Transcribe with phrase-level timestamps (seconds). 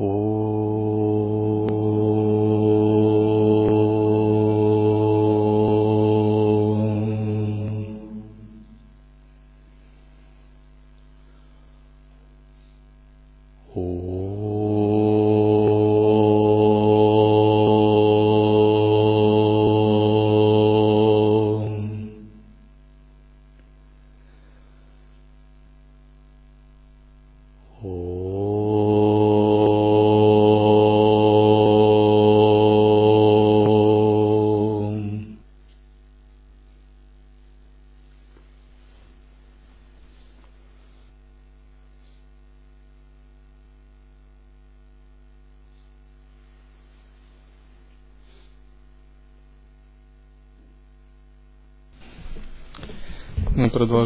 [0.00, 0.39] Мы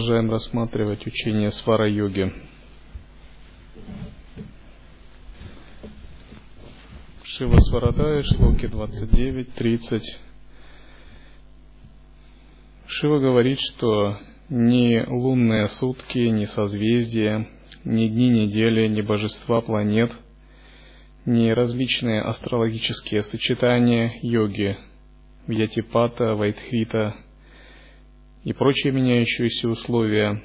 [0.04, 2.30] продолжаем рассматривать учение свара-йоги.
[7.22, 10.02] Шива Сварадая, шлоки 29-30.
[12.86, 14.19] Шива говорит, что
[14.50, 17.48] ни лунные сутки, ни созвездия,
[17.84, 20.12] ни дни недели, ни божества планет,
[21.25, 24.77] ни различные астрологические сочетания йоги,
[25.47, 27.16] Вьятипата, Вайтхвита,
[28.45, 30.42] и прочие меняющиеся условия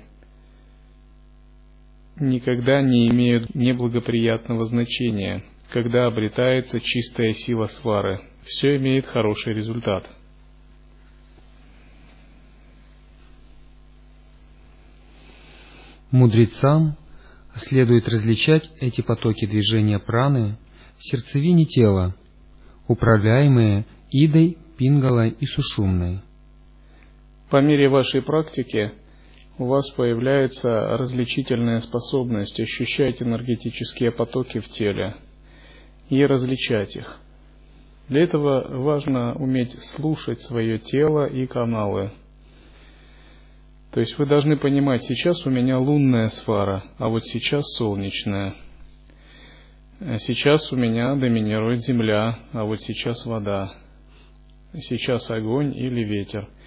[2.17, 8.21] никогда не имеют неблагоприятного значения, когда обретается чистая сила свары.
[8.45, 10.09] Все имеет хороший результат.
[16.11, 16.97] Мудрецам
[17.53, 20.57] следует различать эти потоки движения праны
[20.97, 22.15] в сердцевине тела,
[22.87, 26.21] управляемые идой, пингалой и сушумной–
[27.49, 28.91] по мере вашей практики
[29.57, 35.15] у вас появляется различительная способность ощущать энергетические потоки в теле
[36.09, 37.19] и различать их.
[38.07, 42.11] Для этого важно уметь слушать свое тело и каналы.
[43.91, 48.55] То есть вы должны понимать, сейчас у меня лунная сфера, а вот сейчас солнечная.
[50.19, 53.73] Сейчас у меня доминирует земля, а вот сейчас вода.
[54.73, 56.47] Сейчас огонь или ветер–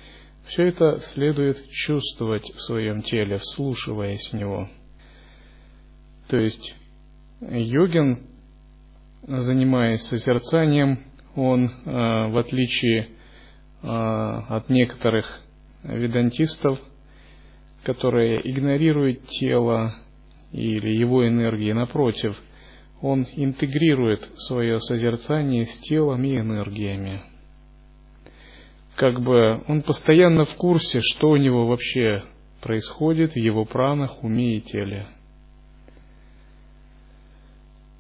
[0.47, 4.69] все это следует чувствовать в своем теле, вслушиваясь в него.
[6.28, 6.75] То есть
[7.41, 8.26] йогин,
[9.26, 11.04] занимаясь созерцанием,
[11.34, 13.08] он, э, в отличие
[13.82, 15.41] э, от некоторых
[15.82, 16.78] ведантистов,
[17.84, 19.94] которые игнорируют тело
[20.53, 22.41] или его энергии, напротив,
[23.00, 27.22] он интегрирует свое созерцание с телом и энергиями
[28.97, 32.25] как бы он постоянно в курсе, что у него вообще
[32.60, 35.08] происходит в его пранах, уме и теле.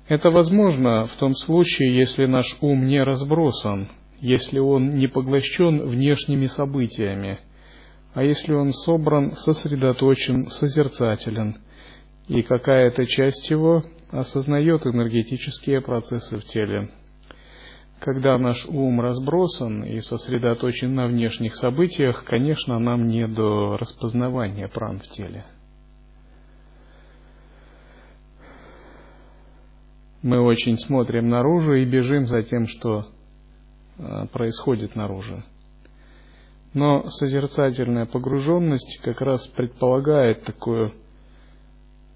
[0.08, 3.88] Это возможно в том случае, если наш ум не разбросан,
[4.20, 7.40] если он не поглощен внешними событиями,
[8.14, 11.56] а если он собран, сосредоточен, созерцателен,
[12.28, 16.90] и какая-то часть его осознает энергетические процессы в теле–
[18.02, 24.98] когда наш ум разбросан и сосредоточен на внешних событиях, конечно, нам не до распознавания пран
[24.98, 25.46] в теле.
[30.20, 33.06] Мы очень смотрим наружу и бежим за тем, что
[33.98, 35.44] а, происходит наружу.
[36.74, 40.92] Но созерцательная погруженность как раз предполагает такую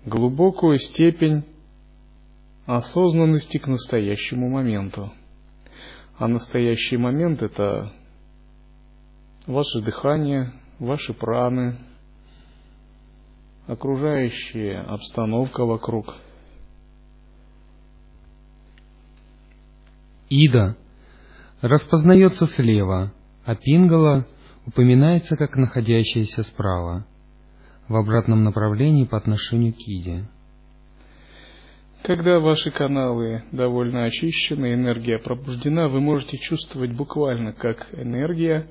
[0.04, 1.44] глубокую степень
[2.66, 5.12] осознанности к настоящему моменту.
[6.18, 7.92] А настоящий момент– это
[9.46, 11.78] ваше дыхание, ваши праны,
[13.66, 16.14] окружающая обстановка вокруг.
[20.30, 20.76] Ида
[21.60, 23.12] распознается слева,
[23.44, 24.26] а Пингала
[24.66, 27.06] упоминается как находящаяся справа,
[27.88, 30.28] в обратном направлении по отношению к Иде.
[32.02, 38.68] Когда ваши каналы довольно очищены, энергия пробуждена, вы можете чувствовать буквально, как энергия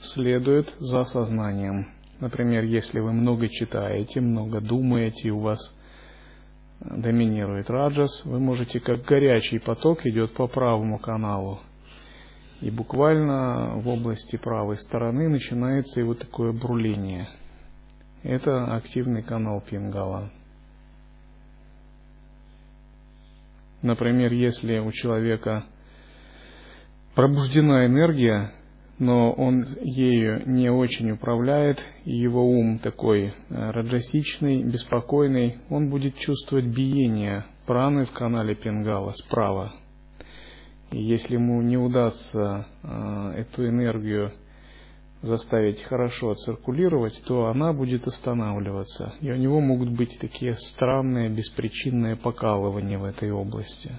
[0.00, 1.86] следует за сознанием.
[2.20, 5.58] Например, если вы много читаете, много думаете, и у вас
[6.80, 11.60] доминирует раджас, вы можете, как горячий поток, идет по правому каналу.
[12.60, 17.28] И буквально в области правой стороны начинается его такое бруление.
[18.22, 20.30] Это активный канал Пингала.
[23.82, 25.64] Например, если у человека
[27.14, 28.52] пробуждена энергия,
[28.98, 36.16] но он ею не очень управляет, и его ум такой э, раджасичный, беспокойный, он будет
[36.16, 39.74] чувствовать биение праны в канале Пингала справа.
[40.90, 44.32] И если ему не удастся э, эту энергию
[45.22, 49.14] заставить хорошо циркулировать, то она будет останавливаться.
[49.20, 53.98] И у него могут быть такие странные беспричинные покалывания в этой области.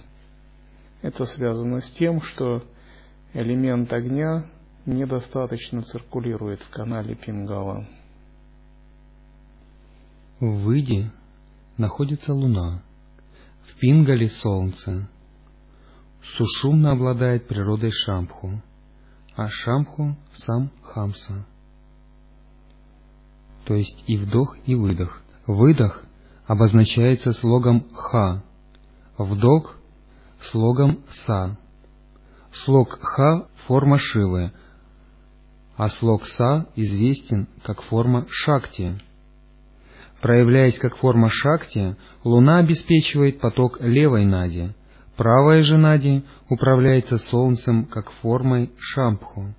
[1.01, 2.63] Это связано с тем, что
[3.33, 4.45] элемент огня
[4.85, 7.85] недостаточно циркулирует в канале Пингала.
[10.39, 11.11] В Выде
[11.77, 12.81] находится Луна,
[13.63, 15.09] в Пингале Солнце.
[16.21, 18.61] Сушумно обладает природой Шамху,
[19.39, 21.45] а Шамху сам Хамса.
[23.63, 25.21] То есть и вдох, и выдох.
[25.47, 26.03] Выдох
[26.45, 28.43] обозначается слогом Ха,
[29.17, 29.77] вдох–
[30.51, 31.57] слогом Са.
[32.51, 34.51] Слог Ха– форма Шивы,
[35.77, 38.99] а слог Са известен как форма Шакти.
[40.19, 41.95] Проявляясь как форма Шакти,
[42.25, 44.73] Луна обеспечивает поток левой Нади,
[45.19, 49.53] правая же Нади управляется Солнцем как формой Шампху.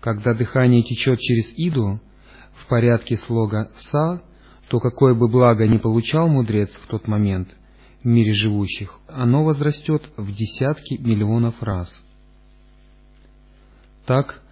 [0.00, 2.00] Когда дыхание течет через Иду
[2.52, 4.22] в порядке слога Са,
[4.68, 7.48] то какое бы благо ни получал мудрец в тот момент
[8.02, 11.88] в мире живущих, оно возрастет в десятки миллионов раз.
[14.04, 14.42] Так,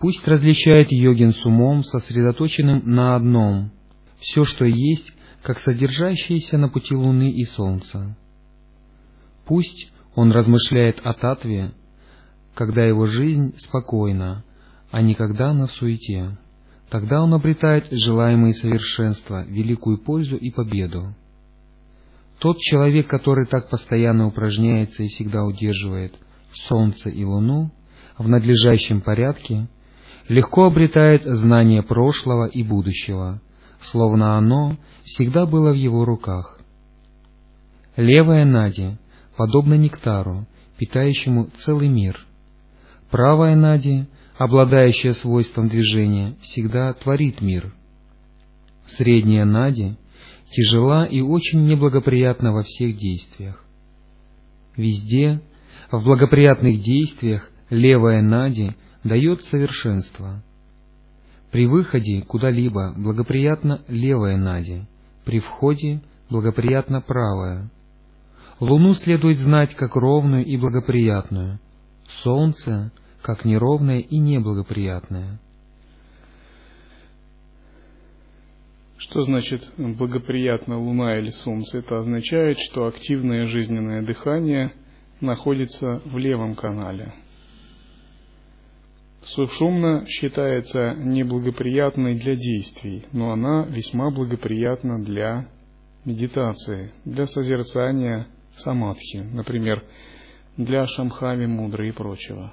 [0.00, 3.70] Пусть различает йогин с умом, сосредоточенным на одном,
[4.18, 5.12] все, что есть,
[5.42, 8.14] как содержащееся на пути Луны и Солнца.
[9.46, 11.70] Пусть он размышляет о татве,
[12.54, 14.44] когда его жизнь спокойна,
[14.90, 16.36] а не когда она в суете.
[16.90, 21.14] Тогда он обретает желаемые совершенства, великую пользу и победу.
[22.38, 26.14] Тот человек, который так постоянно упражняется и всегда удерживает
[26.52, 27.70] Солнце и Луну
[28.18, 29.68] в надлежащем порядке,
[30.28, 33.40] легко обретает знание прошлого и будущего,
[33.82, 36.60] словно оно всегда было в его руках.
[37.96, 38.98] Левая Нади
[39.36, 40.46] подобна нектару,
[40.78, 42.26] питающему целый мир.
[43.10, 44.06] Правая Нади,
[44.36, 47.74] обладающая свойством движения, всегда творит мир.
[48.86, 49.96] Средняя Нади
[50.50, 53.64] тяжела и очень неблагоприятна во всех действиях.
[54.76, 55.40] Везде,
[55.90, 58.74] в благоприятных действиях, левая Нади
[59.04, 60.42] дает совершенство.
[61.50, 64.82] При выходе куда-либо благоприятно левая нади,
[65.24, 67.70] при входе благоприятно правая.
[68.60, 71.58] Луну следует знать как ровную и благоприятную,
[72.22, 72.92] Солнце
[73.22, 75.40] как неровное и неблагоприятное.
[78.98, 81.78] Что значит благоприятно Луна или Солнце?
[81.78, 84.72] Это означает, что активное жизненное дыхание
[85.20, 87.12] находится в левом канале–
[89.26, 95.48] Сушумна считается неблагоприятной для действий, но она весьма благоприятна для
[96.04, 99.84] медитации, для созерцания самадхи, например,
[100.56, 102.52] для шамхави, мудры и прочего.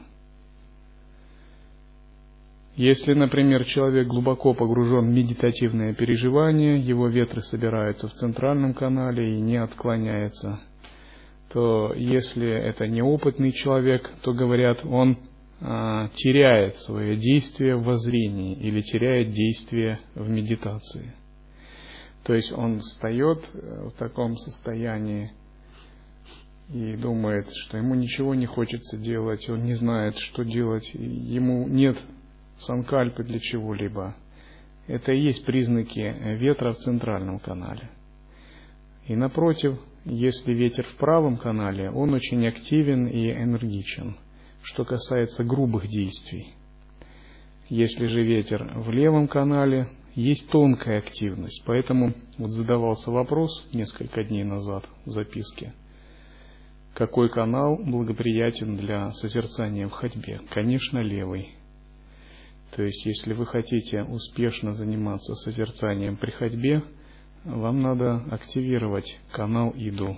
[2.75, 9.39] Если, например, человек глубоко погружен в медитативное переживание, его ветры собираются в центральном канале и
[9.39, 10.59] не отклоняется,
[11.51, 15.19] то если это неопытный человек, то говорят, он
[15.61, 21.13] а, теряет свое действие в воззрении или теряет действие в медитации.
[22.23, 25.31] То есть он встает э, в таком состоянии
[26.73, 31.97] и думает, что ему ничего не хочется делать, он не знает, что делать, ему нет
[32.57, 34.15] санкальпы для чего-либо.
[34.87, 37.89] Это и есть признаки ветра в центральном канале.
[39.07, 44.17] И напротив, если ветер в правом канале, он очень активен и энергичен–
[44.63, 46.53] что касается грубых действий.
[47.69, 51.63] Если же ветер в левом канале, есть тонкая активность.
[51.65, 55.73] Поэтому вот задавался вопрос несколько дней назад в записке.
[56.93, 60.41] Какой канал благоприятен для созерцания в ходьбе?
[60.49, 61.55] Конечно, левый.
[62.75, 66.83] То есть, если вы хотите успешно заниматься созерцанием при ходьбе,
[67.43, 70.17] вам надо активировать канал Иду.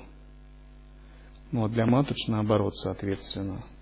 [1.51, 3.63] Ну а для маточ наоборот, соответственно–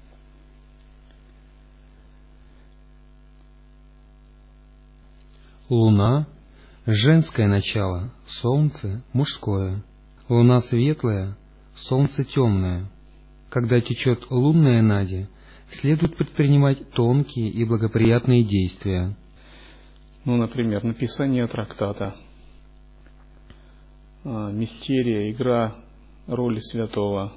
[5.69, 6.27] Луна—
[6.85, 9.83] женское начало, солнце— мужское.
[10.27, 11.35] Луна светлая,
[11.75, 12.89] солнце темное.
[13.49, 15.27] Когда течет лунная нади,
[15.71, 19.15] следует предпринимать тонкие и благоприятные действия.
[20.25, 22.15] Ну, например, написание трактата,
[24.23, 25.75] а, мистерия, игра
[26.27, 27.33] роли святого,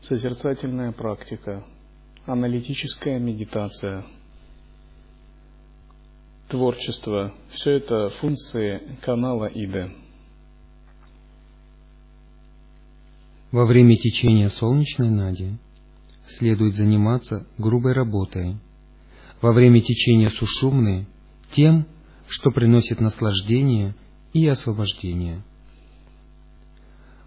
[0.00, 1.64] созерцательная практика,
[2.24, 4.06] аналитическая медитация,
[6.48, 9.92] творчество– все это функции канала ИДы.
[13.50, 15.56] Во время течения солнечной нади
[16.26, 18.58] следует заниматься грубой работой.
[19.40, 21.06] Во время течения сушумны–
[21.52, 21.86] тем,
[22.26, 23.94] что приносит наслаждение
[24.34, 25.42] и освобождение.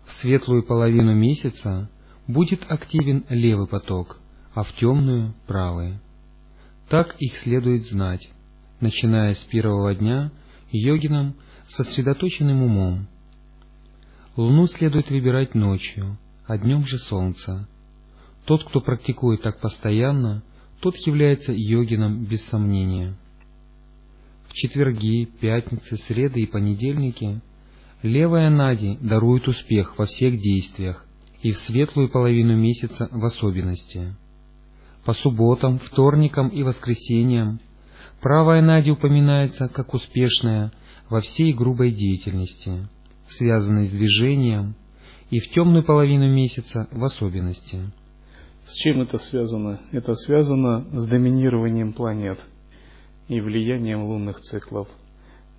[0.06, 1.90] В светлую половину месяца
[2.28, 4.20] будет активен левый поток,
[4.54, 6.00] а в темную— правый.
[6.88, 8.30] Так их следует знать,
[8.80, 10.32] начиная с первого дня
[10.72, 11.36] йогином
[11.70, 13.08] сосредоточенным умом.
[14.38, 17.68] Луну следует выбирать ночью, а днем же солнце.
[18.46, 20.44] Тот, кто практикует так постоянно,
[20.80, 23.16] тот является йогином без сомнения.
[24.48, 27.42] В четверги, пятницы, среды и понедельники
[28.04, 31.06] левая Нади дарует успех во всех действиях
[31.42, 34.16] и в светлую половину месяца в особенности.
[35.06, 37.60] По субботам, вторникам и воскресеньям
[38.22, 40.72] правая Нади упоминается как успешная
[41.10, 42.88] во всей грубой деятельности,
[43.32, 44.76] связанной с движением,
[45.30, 47.92] и в темную половину месяца в особенности.
[48.66, 49.82] С чем это связано?
[49.92, 52.40] Это связано с доминированием планет–
[53.32, 54.90] и влиянием лунных циклов.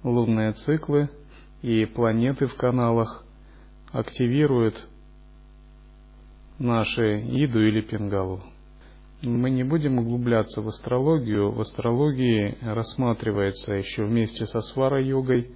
[0.04, 1.08] Лунные циклы
[1.62, 3.24] и планеты в каналах
[3.92, 4.86] активируют
[6.58, 8.42] наши Иду или Пингалу.
[9.22, 11.50] Мы не будем углубляться в астрологию.
[11.50, 15.52] В астрологии рассматривается еще вместе со свара-йогой,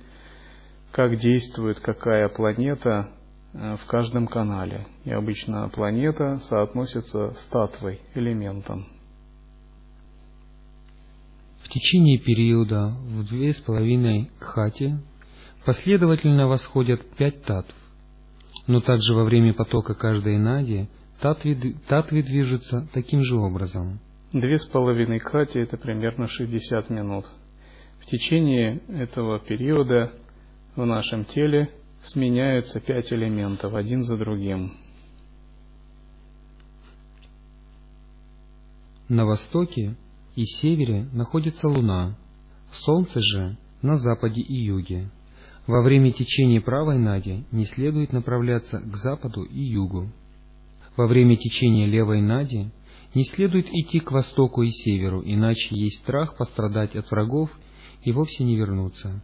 [0.97, 3.11] как действует какая планета
[3.53, 4.87] э, в каждом канале.
[5.05, 8.87] И обычно планета соотносится с татвой, элементом.
[11.63, 14.99] В течение периода в две с половиной кхати
[15.67, 17.75] последовательно восходят пять татв,
[18.67, 20.89] но также во время потока каждой нади
[21.21, 24.01] татвы, татвы движутся таким же образом.
[24.33, 27.27] Две с половиной кхати– это примерно 60 минут.
[28.01, 30.11] В течение этого периода
[30.77, 31.71] в нашем теле
[32.03, 34.73] сменяются пять элементов один за другим.
[39.09, 39.97] На востоке
[40.35, 42.17] и севере находится Луна,
[42.73, 45.11] Солнце же на западе и юге.
[45.67, 50.13] Во время течения правой нади не следует направляться к западу и югу.
[50.97, 52.71] Во время течения левой нади
[53.15, 57.51] не следует идти к востоку и северу, иначе есть страх пострадать от врагов
[58.03, 59.23] и вовсе не вернуться.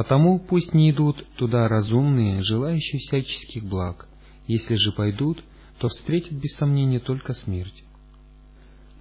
[0.00, 4.08] Потому пусть не идут туда разумные, желающие всяческих благ.
[4.46, 5.44] Если же пойдут,
[5.78, 7.84] то встретят без сомнения только смерть.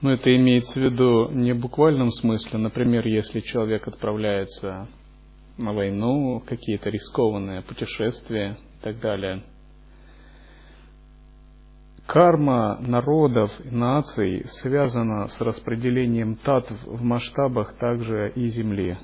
[0.02, 2.60] Но это имеется в виду не в буквальном смысле.
[2.60, 4.90] Например, если человек отправляется
[5.58, 9.46] на войну, какие-то рискованные путешествия и так далее.
[12.08, 18.98] Карма народов и наций связана с распределением татв в масштабах также и Земли.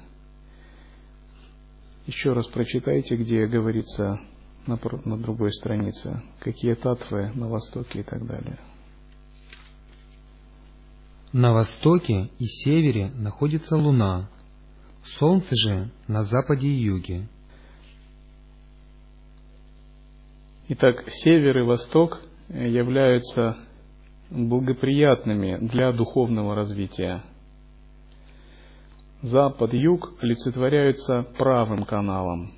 [2.07, 4.19] Еще раз прочитайте, где говорится
[4.67, 8.59] на, на другой странице, какие татвы на Востоке и так далее.
[11.33, 14.29] На востоке и севере находится Луна,
[15.19, 17.27] Солнце же на западе и юге.
[20.69, 23.57] Итак, север и восток являются
[24.31, 27.23] благоприятными для духовного развития.
[29.25, 32.51] Запад, юг олицетворяются правым каналом.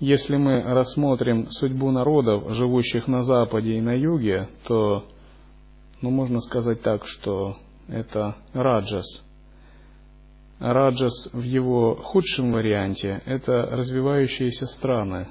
[0.00, 5.06] Если мы рассмотрим судьбу народов, живущих на западе и на юге, то
[6.00, 7.56] ну, можно сказать так, что
[7.86, 9.06] это раджас.
[10.58, 15.28] Раджас в его худшем варианте– это развивающиеся страны,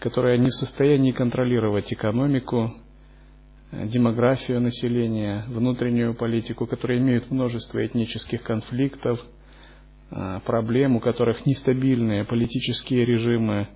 [0.00, 2.74] которые не в состоянии контролировать экономику,
[3.86, 9.20] демографию населения, внутреннюю политику, которые имеют множество этнических конфликтов,
[10.10, 13.68] а, проблем, у которых нестабильные политические режимы,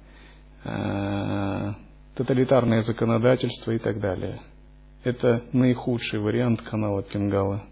[0.64, 1.74] а,
[2.14, 4.40] тоталитарное законодательство и так далее–
[5.04, 7.64] это наихудший вариант канала Пингала.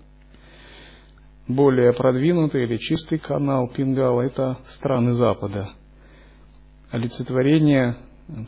[1.49, 5.71] Более продвинутый или чистый канал Пингала– это страны Запада.
[6.91, 7.97] Олицетворение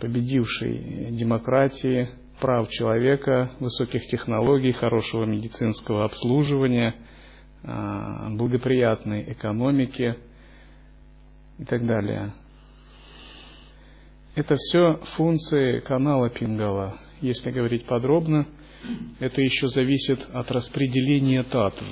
[0.00, 2.08] победившей демократии,
[2.40, 6.94] прав человека, высоких технологий, хорошего медицинского обслуживания,
[7.64, 10.16] а, благоприятной экономики
[11.58, 12.32] и так далее.
[14.34, 16.98] Это все функции канала Пингала.
[17.20, 18.46] Если говорить подробно–
[19.18, 21.82] это еще зависит от распределения татв.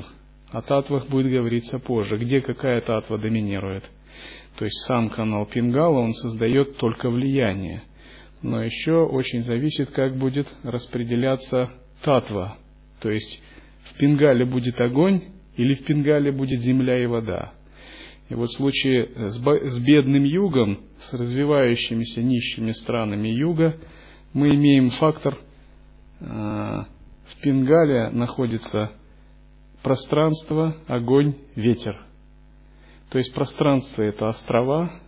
[0.50, 3.84] О татвах будет говориться позже, где какая татва доминирует.
[4.58, 7.82] То есть сам канал Пингала, он создает только влияние.
[8.42, 11.70] Но еще очень зависит, как будет распределяться
[12.02, 12.58] татва
[13.00, 13.42] То есть
[13.84, 15.22] в Пингале будет огонь
[15.56, 17.52] или в Пингале будет земля и вода.
[18.28, 23.76] И вот в случае с бедным югом, с развивающимися нищими странами юга,
[24.32, 25.38] мы имеем фактор,
[26.20, 28.92] э, в Пингале находится
[29.82, 32.04] пространство, огонь, ветер.
[33.10, 35.00] То есть пространство– это острова,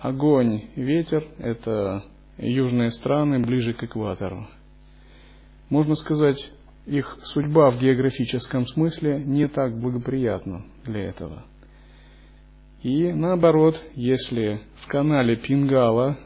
[0.00, 2.04] огонь, ветер– это
[2.38, 4.48] южные страны ближе к экватору.
[5.68, 6.52] Можно сказать,
[6.86, 11.44] их судьба в географическом смысле не так благоприятна для этого.
[12.82, 16.18] И наоборот, если в канале Пингала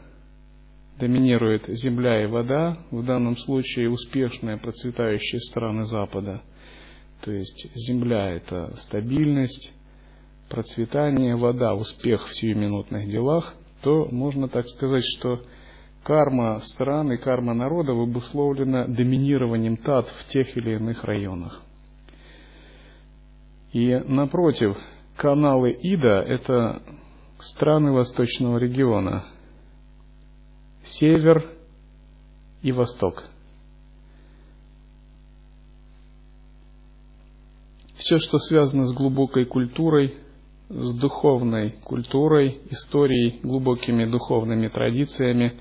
[0.97, 6.41] доминирует земля и вода, в данном случае успешные процветающие страны Запада,
[7.21, 9.73] то есть земля– это стабильность,
[10.49, 13.53] процветание, вода– успех в сиюминутных делах,
[13.85, 15.43] то можно так сказать, что
[16.03, 21.61] карма стран и карма народа обусловлена доминированием тат в тех или иных районах.
[23.73, 24.75] И напротив,
[25.15, 26.81] каналы Ида– это
[27.37, 29.27] страны восточного региона,
[30.81, 31.47] север
[32.63, 33.23] и восток.
[37.97, 40.24] Все, что связано с глубокой культурой,
[40.69, 45.53] с духовной культурой, историей, глубокими духовными традициями,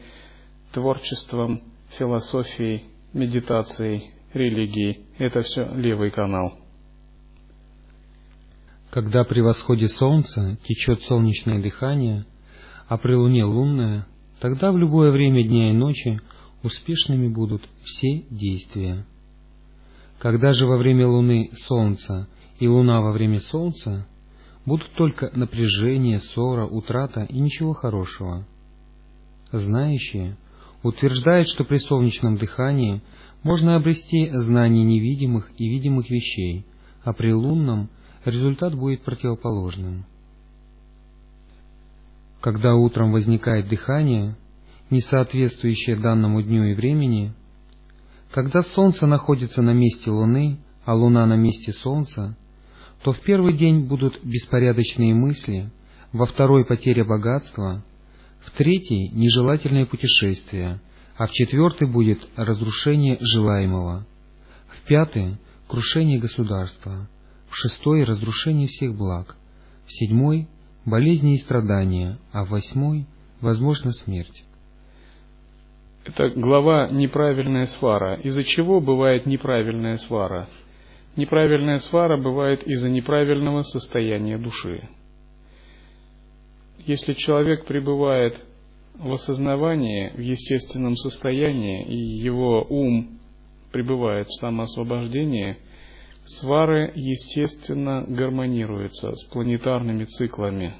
[0.72, 5.00] творчеством, философией, медитацией, религией.
[5.18, 6.58] Это все левый канал.
[8.90, 12.26] Когда при восходе солнца течет солнечное дыхание,
[12.88, 14.06] а при луне лунное,
[14.40, 16.20] тогда в любое время дня и ночи
[16.62, 19.04] успешными будут все действия.
[20.18, 24.06] Когда же во время луны солнца и луна во время солнца,
[24.66, 28.46] будут только напряжение, ссора, утрата и ничего хорошего.
[29.52, 30.36] Знающие
[30.82, 33.02] утверждают, что при солнечном дыхании
[33.42, 36.66] можно обрести знание невидимых и видимых вещей,
[37.02, 37.90] а при лунном
[38.24, 40.06] результат будет противоположным.
[42.40, 44.36] Когда утром возникает дыхание,
[44.90, 47.32] не соответствующее данному дню и времени,
[48.30, 52.36] когда Солнце находится на месте Луны, а Луна на месте Солнца,
[53.04, 55.70] то в первый день будут беспорядочные мысли,
[56.12, 57.84] во второй потеря богатства,
[58.40, 60.80] в третий нежелательное путешествие,
[61.18, 64.06] а в четвертый будет разрушение желаемого,
[64.68, 65.36] в пятый
[65.68, 67.06] крушение государства,
[67.50, 69.36] в шестой разрушение всех благ,
[69.84, 70.48] в седьмой
[70.86, 73.06] болезни и страдания, а в восьмой
[73.42, 74.44] возможна смерть.
[76.06, 78.14] Это глава «Неправильная свара».
[78.14, 80.48] Из-за чего бывает неправильная свара?
[81.16, 84.88] Неправильная свара бывает из-за неправильного состояния души.
[86.78, 88.34] Если человек пребывает
[88.94, 93.20] в осознавании, в естественном состоянии, и его ум
[93.72, 95.56] пребывает в самоосвобождении,
[96.24, 100.74] свары, естественно, гармонируются с планетарными циклами.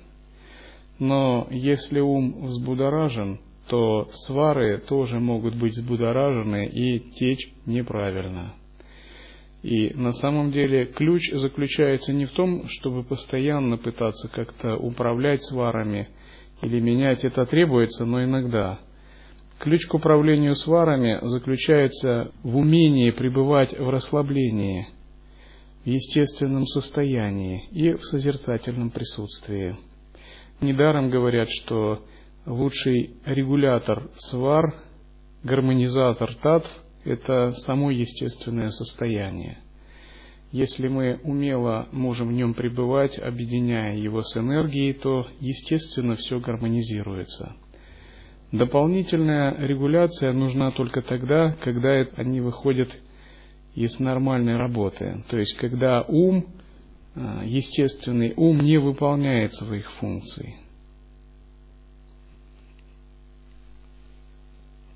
[0.99, 8.55] Но если ум взбудоражен, то свары тоже могут быть взбудоражены и течь неправильно.
[9.65, 16.11] И на самом деле ключ заключается не в том, чтобы постоянно пытаться как-то управлять сварами
[16.61, 18.79] или менять это требуется, но иногда.
[19.59, 24.89] Ключ к управлению сварами заключается в умении пребывать в расслаблении,
[25.83, 29.79] в естественном состоянии и в созерцательном присутствии.
[30.61, 32.05] Недаром говорят, что
[32.45, 34.75] лучший регулятор свар,
[35.43, 39.59] гармонизатор татв это само естественное состояние.
[40.53, 47.57] Если мы умело можем в нем пребывать, объединяя его с энергией, то, естественно, все гармонизируется.
[48.53, 52.89] Дополнительная регуляция нужна только тогда, когда они выходят
[53.75, 55.25] из нормальной работы.
[55.29, 56.47] То есть, когда ум,
[57.17, 60.55] э, естественный ум не выполняет своих функций.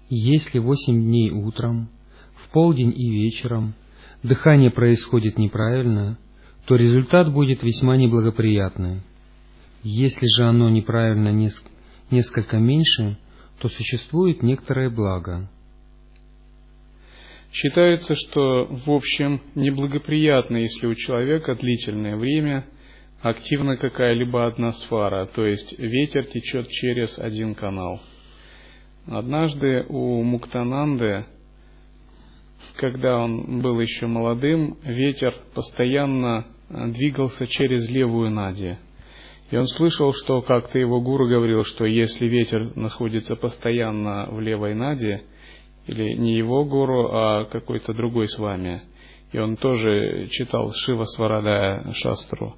[0.08, 1.88] Если восемь дней утром
[2.52, 3.74] полдень и вечером
[4.22, 6.18] дыхание происходит неправильно,
[6.66, 9.00] то результат будет весьма неблагоприятный.
[9.82, 11.32] Если же оно неправильно
[12.10, 13.16] несколько меньше,
[13.60, 15.48] то существует некоторое благо.
[17.52, 22.66] Считается, что в общем неблагоприятно, если у человека длительное время
[23.22, 28.02] активна какая-либо одна сфара, то есть ветер течет через один канал.
[29.06, 31.24] Однажды у Муктананды
[32.76, 38.76] когда он был еще молодым, ветер постоянно э, двигался через левую нади.
[39.50, 44.74] И он слышал, что как-то его гуру говорил, что если ветер находится постоянно в левой
[44.74, 45.22] наде,
[45.86, 48.82] или не его гуру, а какой-то другой с вами,
[49.32, 52.56] и он тоже читал Шива Сварадая Шастру,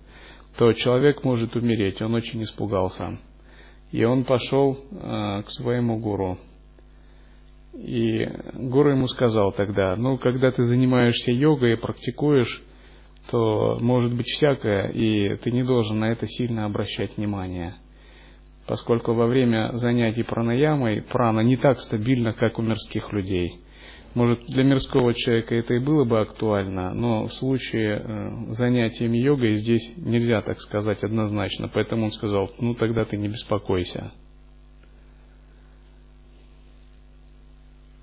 [0.56, 3.18] то человек может умереть, он очень испугался.
[3.92, 6.38] И он пошел э, к своему гуру.
[7.74, 12.62] И гуру ему сказал тогда, ну, когда ты занимаешься йогой и практикуешь,
[13.30, 17.76] то может быть всякое, и ты не должен на это сильно обращать внимание.
[18.66, 23.60] Поскольку во время занятий пранаямой прана не так стабильна, как у мирских людей.
[24.14, 29.54] Может, для мирского человека это и было бы актуально, но в случае э, занятиями йогой
[29.54, 31.68] здесь нельзя так сказать однозначно.
[31.68, 34.12] Поэтому он сказал, ну тогда ты не беспокойся.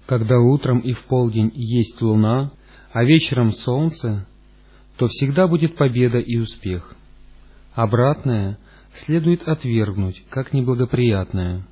[0.07, 2.51] Когда утром и в полдень есть луна,
[2.93, 4.25] а вечером солнце,
[4.97, 6.95] то всегда будет победа и успех.
[7.75, 8.57] Обратное
[8.93, 11.67] следует отвергнуть, как неблагоприятное.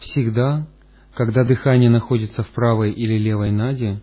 [0.00, 0.68] Всегда,
[1.14, 4.02] когда дыхание находится в правой или левой наде,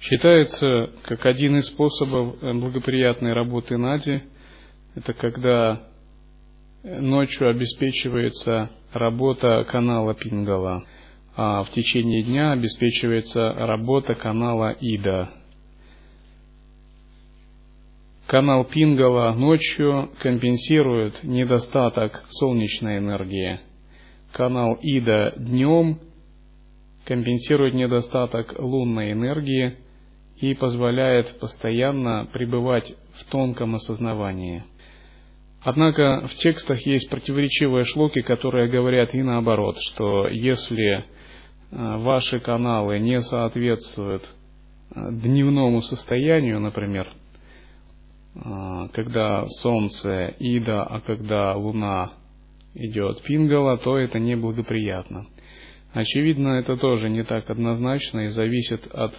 [0.00, 4.22] считается как один из способов благоприятной работы нади,
[4.94, 5.82] это когда
[6.82, 10.84] ночью обеспечивается работа канала Пингала–
[11.38, 15.30] в течение дня обеспечивается работа канала Ида.
[18.26, 23.60] Канал Пингала ночью компенсирует недостаток солнечной энергии.
[24.32, 26.00] Канал Ида днем
[27.04, 29.76] компенсирует недостаток лунной энергии
[30.40, 34.64] и позволяет постоянно пребывать в тонком осознавании.
[35.62, 41.04] Однако в текстах есть противоречивые шлоки, которые говорят и наоборот, что если
[41.70, 44.28] ваши каналы не соответствуют
[44.94, 47.08] э, дневному состоянию, например,
[48.34, 52.14] э, когда Солнце Ида, а когда Луна
[52.74, 55.26] идет Пингала, то это неблагоприятно.
[55.92, 59.14] Очевидно, это тоже не так однозначно и зависит от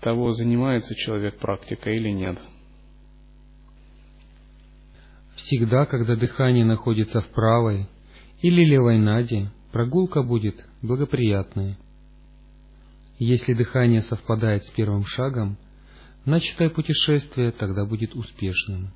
[0.00, 2.38] того, занимается человек практикой или нет.
[5.36, 7.88] Всегда, когда дыхание находится в правой
[8.40, 11.74] или левой наде, прогулка будет благоприятной.
[13.18, 15.56] Если дыхание совпадает с первым шагом,
[16.24, 18.92] начатое путешествие тогда будет успешным.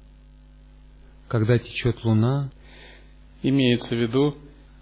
[1.27, 2.53] Когда течет луна,
[3.43, 4.37] имеется в виду,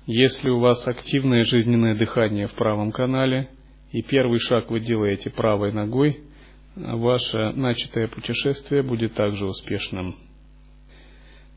[0.05, 3.49] если у вас активное жизненное дыхание в правом канале,
[3.91, 6.21] и первый шаг вы делаете правой ногой,
[6.75, 10.15] ваше начатое путешествие будет также успешным.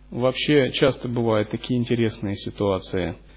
[0.10, 3.18] Вообще часто бывают такие интересные ситуации–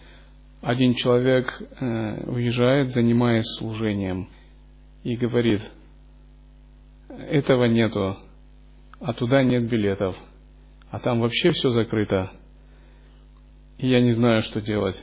[0.62, 4.29] один человек э, уезжает, занимаясь служением,
[5.03, 5.61] и говорит,
[7.09, 8.16] этого нету,
[9.01, 10.16] а туда нет билетов,
[10.88, 12.31] а там вообще все закрыто,
[13.79, 15.03] и я не знаю, что делать.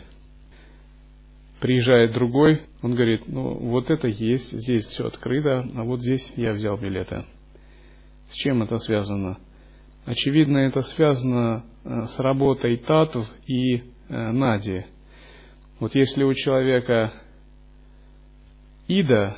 [1.60, 6.54] Приезжает другой, он говорит, ну вот это есть, здесь все открыто, а вот здесь я
[6.54, 7.26] взял билеты.
[8.30, 9.40] С чем это связано?
[10.06, 13.82] Очевидно, это связано э, с работой Татов и э,
[14.32, 14.86] Нади–
[15.80, 17.14] вот если у человека
[18.88, 19.38] Ида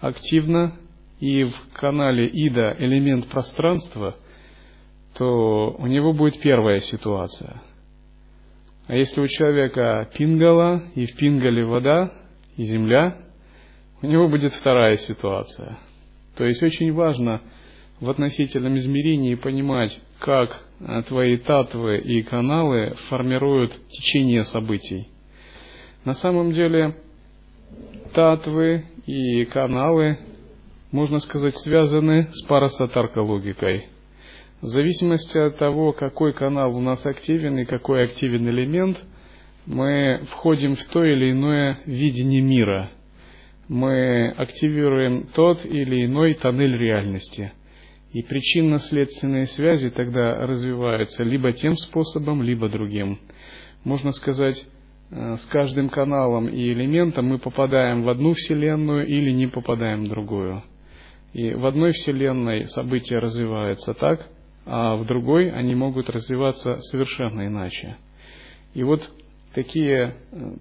[0.00, 0.76] активно
[1.18, 4.16] и в канале Ида элемент пространства,
[5.14, 7.62] то у него будет первая ситуация.
[8.86, 12.12] А если у человека Пингала и в Пингале вода
[12.56, 13.16] и земля,
[14.02, 15.78] у него будет вторая ситуация.
[16.36, 17.40] То есть очень важно
[18.00, 25.08] в относительном измерении понимать, как э, твои татвы и каналы формируют течение событий.
[26.04, 26.96] На самом деле,
[28.14, 30.18] татвы и каналы,
[30.92, 33.88] можно сказать, связаны с парасатарка логикой.
[34.60, 39.02] В зависимости от того, какой канал у нас активен и какой активен элемент,
[39.64, 42.90] мы входим в то или иное видение мира.
[43.68, 47.52] Мы активируем тот или иной тоннель реальности–
[48.12, 53.20] и причинно-следственные связи тогда развиваются либо тем способом, либо другим.
[53.84, 54.64] Можно сказать,
[55.10, 60.08] э, с каждым каналом и элементом мы попадаем в одну Вселенную или не попадаем в
[60.08, 60.64] другую.
[61.32, 64.28] И в одной Вселенной события развиваются так,
[64.66, 67.96] а в другой они могут развиваться совершенно иначе.
[68.74, 69.08] И вот
[69.54, 70.56] такие э,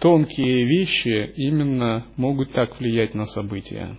[0.00, 3.96] тонкие вещи именно могут так влиять на события.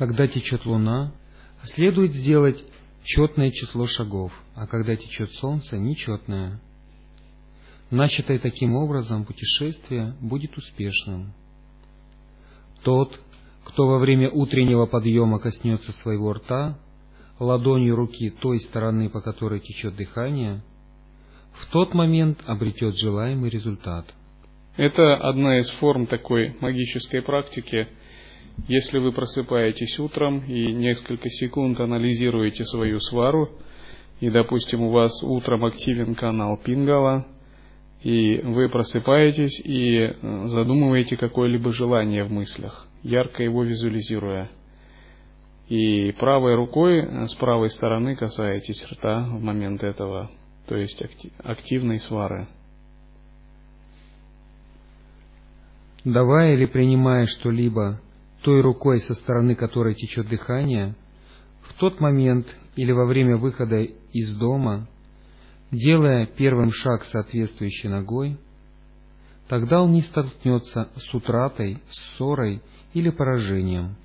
[0.00, 1.12] Когда течет луна,
[1.62, 2.64] следует сделать
[3.04, 6.58] четное число шагов, а когда течет солнце– нечетное.
[7.90, 11.34] Начатое таким образом путешествие будет успешным.
[12.82, 13.20] Тот,
[13.62, 16.78] кто во время утреннего подъема коснется своего рта,
[17.38, 20.62] ладонью руки той стороны, по которой течет дыхание,
[21.52, 24.06] в тот момент обретет желаемый результат.
[24.78, 27.86] Это одна из форм такой магической практики.
[28.68, 33.50] Если вы просыпаетесь утром и несколько секунд анализируете свою свару,
[34.20, 37.26] и, допустим, у вас утром активен канал Пингала,
[38.02, 44.50] и вы просыпаетесь и э, задумываете какое-либо желание в мыслях, ярко его визуализируя.
[45.68, 50.30] И правой рукой э, с правой стороны касаетесь рта в момент этого,
[50.66, 51.02] то есть
[51.38, 52.48] активной свары.
[56.04, 58.00] Давая или принимая что-либо
[58.42, 60.94] той рукой, со стороны которой течет дыхание,
[61.62, 64.88] в тот момент или во время выхода из дома–
[65.70, 68.38] делая первым шаг соответствующей ногой,
[69.48, 73.96] тогда он не столкнется с утратой, ссорой или поражением.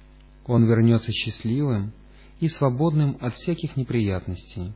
[0.45, 1.91] Он вернется счастливым
[2.39, 4.73] и свободным от всяких неприятностей.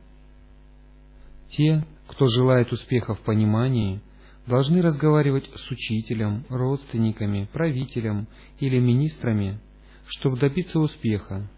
[1.48, 4.00] Те, кто желает успеха в понимании,
[4.46, 8.26] должны разговаривать с учителем, родственниками, правителем
[8.58, 9.60] или министрами,
[10.06, 11.48] чтобы добиться успеха.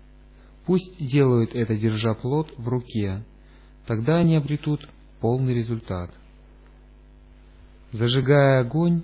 [0.66, 3.24] Пусть делают это, держа плод в руке,
[3.86, 4.88] тогда они обретут
[5.20, 6.10] полный результат.
[7.92, 9.02] Зажигая огонь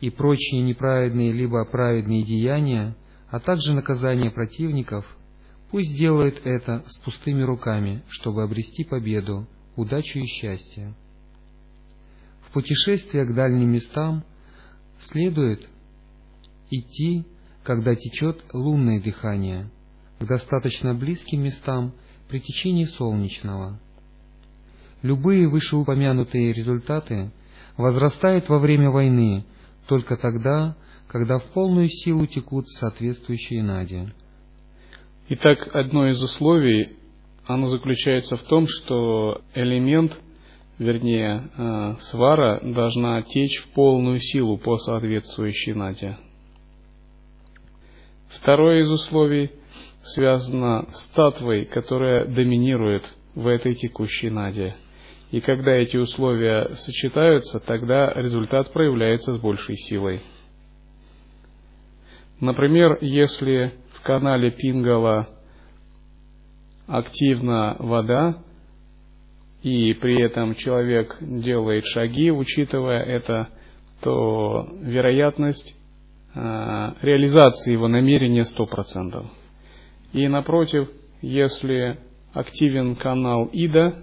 [0.00, 2.94] и прочие неправедные либо праведные деяния,
[3.28, 5.06] а также наказание противников,
[5.70, 10.94] пусть делают это с пустыми руками, чтобы обрести победу, удачу и счастье.
[12.42, 14.24] В путешествие к дальним местам
[15.00, 15.68] следует
[16.70, 17.24] идти,
[17.62, 19.70] когда течет лунное дыхание,
[20.18, 21.94] к достаточно близким местам
[22.28, 23.78] при течении солнечного.
[25.02, 27.32] Любые вышеупомянутые результаты
[27.76, 29.44] возрастают во время войны
[29.86, 30.76] только тогда,
[31.08, 34.06] когда в полную силу текут соответствующие нади.
[35.28, 36.96] Итак, одно из условий,
[37.46, 40.18] оно заключается в том, что элемент,
[40.78, 46.18] вернее, э, свара должна течь в полную силу по соответствующей наде.
[48.28, 49.50] Второе из условий–
[50.04, 53.02] связана с татвой, которая доминирует
[53.34, 54.74] в этой текущей наде.
[55.30, 60.22] И когда эти условия сочетаются, тогда результат проявляется с большей силой.
[62.40, 65.28] Например, если в канале Пингала
[66.92, 68.42] активна вода,
[69.62, 73.48] и при этом человек делает шаги, учитывая это,
[74.02, 75.74] то вероятность
[76.34, 76.38] э,
[77.00, 79.26] реализации его намерения 100%.
[80.12, 80.90] И напротив,
[81.22, 81.98] если
[82.34, 83.94] активен канал ИДА,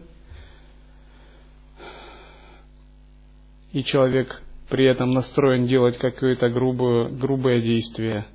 [3.71, 8.25] и человек при этом настроен делать какое-то грубое, грубое действие,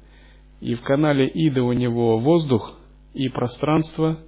[0.61, 2.79] и в канале ИДА у него воздух
[3.15, 4.21] и пространство,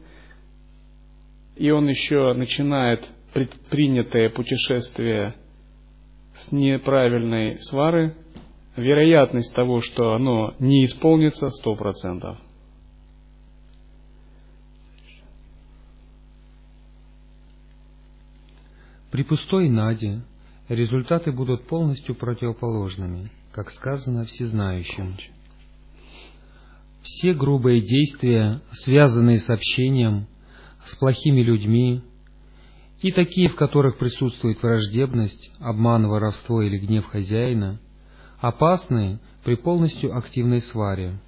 [1.57, 5.35] и он еще начинает предпринятое путешествие
[6.37, 8.15] с неправильной свары,
[8.77, 12.39] вероятность того, что оно не исполнится, сто процентов.
[19.11, 20.21] При пустой наде
[20.69, 25.17] результаты будут полностью противоположными, как сказано всезнающим.
[27.03, 30.27] Все грубые действия, связанные с общением,
[30.87, 32.03] с плохими людьми,
[33.01, 37.79] и такие, в которых присутствует враждебность, обман, воровство или гнев хозяина,
[38.41, 41.19] опасны при полностью активной сваре.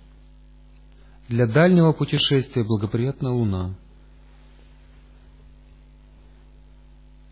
[1.28, 3.74] Для дальнего путешествия благоприятна Луна–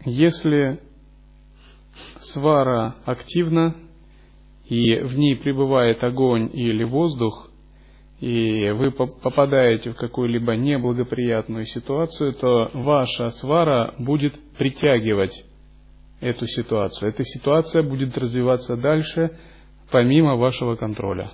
[0.06, 0.80] Если
[2.20, 3.74] свара активна,
[4.66, 7.45] и в ней пребывает огонь или воздух,
[8.20, 15.44] и вы попадаете в какую-либо неблагоприятную ситуацию, то ваша свара будет притягивать
[16.20, 17.10] эту ситуацию.
[17.10, 19.38] Эта ситуация будет развиваться дальше,
[19.90, 21.32] помимо вашего контроля.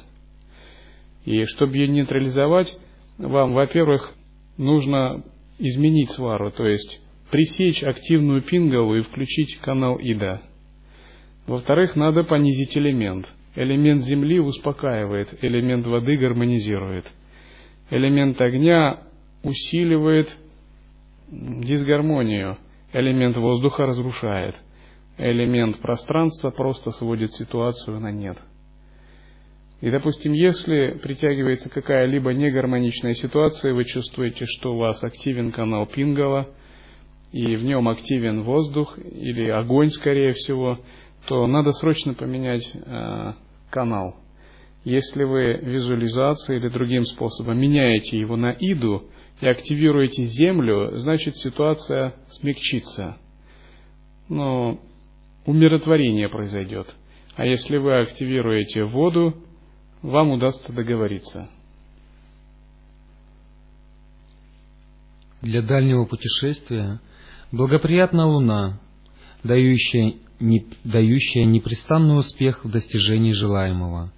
[1.25, 2.77] И чтобы ее нейтрализовать,
[3.17, 4.13] вам, во-первых,
[4.57, 5.23] нужно
[5.59, 10.43] изменить свару, то есть пресечь активную пингалу и включить канал ИДА.
[11.47, 13.33] Во-вторых, надо понизить элемент.
[13.55, 17.11] Элемент земли успокаивает, элемент воды гармонизирует.
[17.91, 19.03] Элемент огня
[19.43, 20.35] усиливает
[21.31, 22.57] дисгармонию,
[22.93, 24.55] элемент воздуха разрушает,
[25.19, 28.39] элемент пространства просто сводит ситуацию на нет.
[29.83, 36.49] И, допустим, если притягивается какая-либо негармоничная ситуация, вы чувствуете, что у вас активен канал Пингала–
[37.33, 40.79] и в нем активен воздух или огонь, скорее всего,
[41.27, 43.33] то надо срочно поменять э,
[43.71, 44.17] канал.
[44.85, 49.09] Если вы визуализацией или другим способом меняете его на иду,
[49.43, 53.17] и активируете землю, значит ситуация смягчится.
[54.29, 54.81] Но
[55.45, 56.95] умиротворение произойдет.
[57.35, 59.35] А если вы активируете воду,
[60.01, 61.49] вам удастся договориться.
[65.41, 67.01] Для дальнего путешествия
[67.51, 68.81] благоприятна Луна,
[69.43, 74.13] дающая, не, дающая непрестанный успех в достижении желаемого.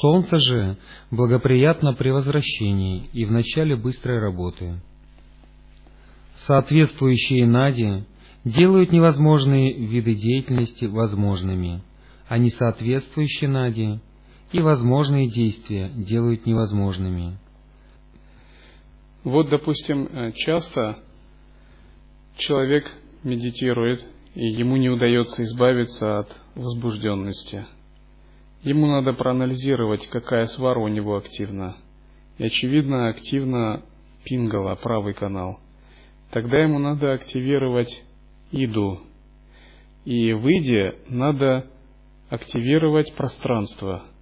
[0.00, 0.76] Солнце же
[1.10, 4.80] благоприятно при возвращении и в начале быстрой работы.
[6.36, 8.04] Соответствующие Наде
[8.44, 11.82] делают невозможные виды деятельности возможными,
[12.28, 14.00] а несоответствующие Наде
[14.52, 17.38] и возможные действия делают невозможными.
[19.24, 20.98] Вот, допустим, э, часто
[22.36, 22.90] человек
[23.24, 24.06] медитирует,
[24.38, 27.66] и ему не удается избавиться от возбужденности.
[28.62, 31.76] Ему надо проанализировать, какая свара у него активна.
[32.38, 33.82] И, очевидно, активна
[34.22, 35.58] пингала, правый канал.
[36.30, 38.04] Тогда ему надо активировать
[38.52, 39.00] иду.
[40.04, 41.66] И выйдя, надо
[42.30, 44.04] активировать пространство–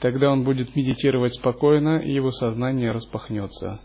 [0.00, 3.80] Тогда он будет медитировать спокойно, и его сознание распахнется.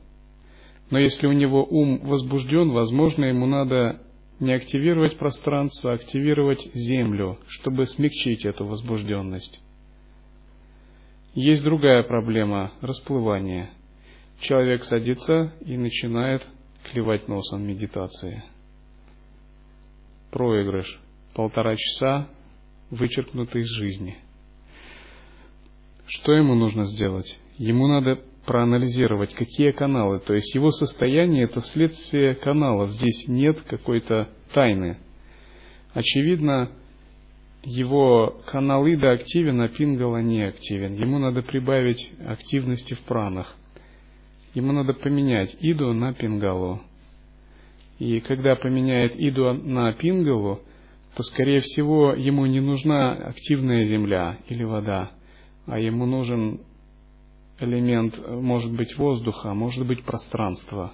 [0.89, 4.01] Но если у него ум возбужден, возможно, ему надо
[4.39, 9.61] не активировать пространство, а активировать землю, чтобы смягчить эту возбужденность.
[11.33, 13.69] Есть другая проблема– расплывание.
[14.39, 16.45] Человек садится и начинает
[16.91, 18.43] клевать носом медитации.
[20.31, 20.99] Проигрыш.
[21.33, 22.27] Полтора часа
[22.89, 24.17] вычеркнуты из жизни–
[26.09, 27.39] что ему нужно сделать?
[27.57, 30.17] Ему надо проанализировать, какие каналы.
[30.17, 32.89] То есть его состояние– это следствие каналов.
[32.93, 34.97] Здесь нет какой-то тайны.
[35.93, 36.71] Очевидно,
[37.61, 40.95] его канал Ида активен, а Пингала не активен.
[40.95, 43.55] Ему надо прибавить активности в пранах.
[44.55, 46.81] Ему надо поменять Иду на Пингалу.
[47.99, 50.61] И когда поменяет Иду на Пингалу,
[51.15, 55.11] то, скорее всего, ему не нужна активная земля или вода–
[55.69, 56.61] а ему нужен
[57.59, 60.93] элемент, может быть, воздуха, может быть, пространства.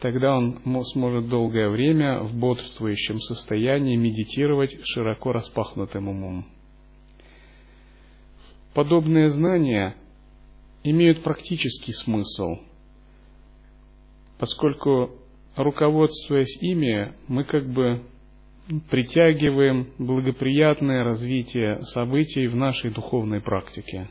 [0.00, 0.60] Тогда он
[0.92, 6.46] сможет долгое время в бодрствующем состоянии медитировать широко распахнутым умом.
[8.74, 9.96] Подобные знания
[10.84, 12.58] имеют практический смысл,
[14.38, 15.12] поскольку,
[15.56, 18.02] руководствуясь ими, мы как бы
[18.90, 24.10] притягиваем благоприятное развитие событий в нашей духовной практике.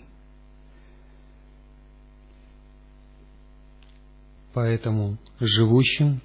[4.56, 6.22] Поэтому живущим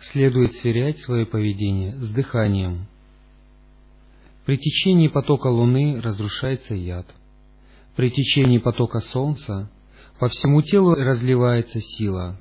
[0.00, 2.86] следует сверять свое поведение с дыханием.
[4.46, 7.06] При течении потока Луны разрушается яд.
[7.96, 9.70] При течении потока Солнца
[10.18, 12.40] по всему телу разливается сила.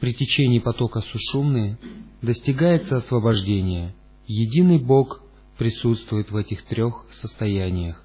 [0.00, 1.78] При течении потока Сушумны
[2.20, 3.94] достигается освобождение–
[4.26, 5.22] Единый Бог
[5.56, 8.02] присутствует в этих трех состояниях.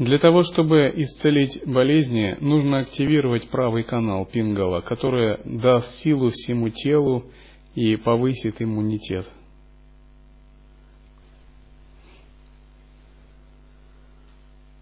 [0.00, 7.26] Для того, чтобы исцелить болезни, нужно активировать правый канал Пингала, который даст силу всему телу
[7.74, 9.28] и повысит иммунитет.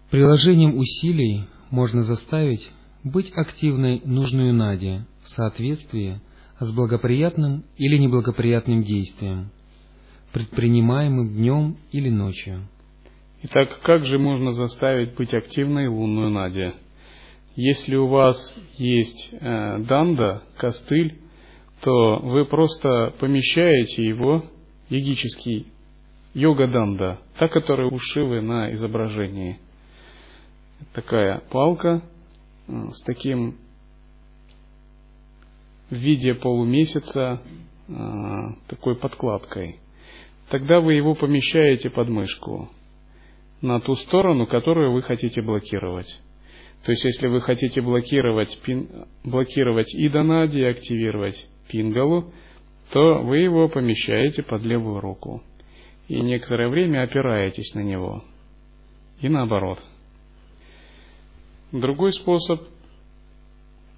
[0.09, 2.71] Приложением усилий можно заставить
[3.03, 6.21] быть активной нужную Наде в соответствии
[6.61, 9.51] с благоприятным или неблагоприятным действием,
[10.31, 12.69] предпринимаемым днем или ночью.
[13.41, 16.73] Итак, как же можно заставить быть активной лунную Надя?
[17.55, 21.17] Если у вас есть э, данда, костыль,
[21.81, 24.43] то вы просто помещаете его,
[24.89, 25.67] йогический,
[26.33, 29.57] йога-данда, та, которая у Шивы на изображении.
[30.91, 32.01] Такая палка
[32.67, 33.57] э, с таким
[35.89, 37.41] в виде полумесяца
[37.87, 39.79] а, такой подкладкой.
[40.49, 42.69] Тогда вы его помещаете под мышку
[43.61, 46.07] на ту сторону, которую вы хотите блокировать.
[46.85, 48.89] То есть, если вы хотите блокировать, пин,
[49.23, 52.31] блокировать Иданади активировать Пингалу,
[52.91, 55.43] то вы его помещаете под левую руку.
[56.07, 58.23] И некоторое время опираетесь на него.
[59.21, 59.79] И наоборот.
[61.71, 62.61] Другой способ–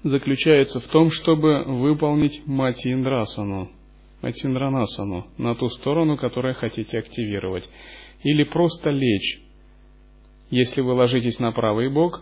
[0.03, 3.71] заключается в том, чтобы выполнить Матиндрасану,
[4.21, 7.69] Матиндранасану, на ту сторону, которую хотите активировать.
[8.23, 9.40] Или просто лечь.
[10.51, 12.21] Если вы ложитесь на правый бок,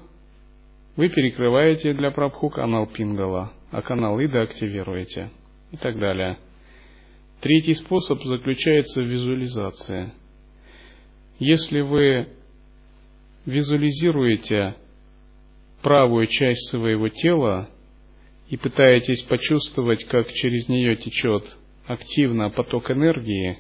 [0.96, 5.32] вы перекрываете для Прабху канал Пингала, а канал Ида активируете.
[5.72, 6.38] И так далее.
[7.42, 10.12] Третий способ заключается в визуализации.
[11.40, 12.28] Если вы
[13.48, 14.76] визуализируете
[15.82, 17.68] правую часть своего тела
[18.48, 21.58] и пытаетесь почувствовать, как через нее течет
[21.88, 23.58] активно поток энергии,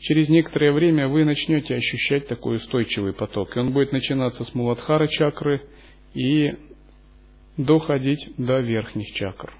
[0.00, 3.56] через некоторое время вы начнете ощущать такой устойчивый поток.
[3.56, 5.62] И он будет начинаться с Муладхара чакры
[6.14, 6.54] и
[7.56, 9.54] доходить до верхних чакр.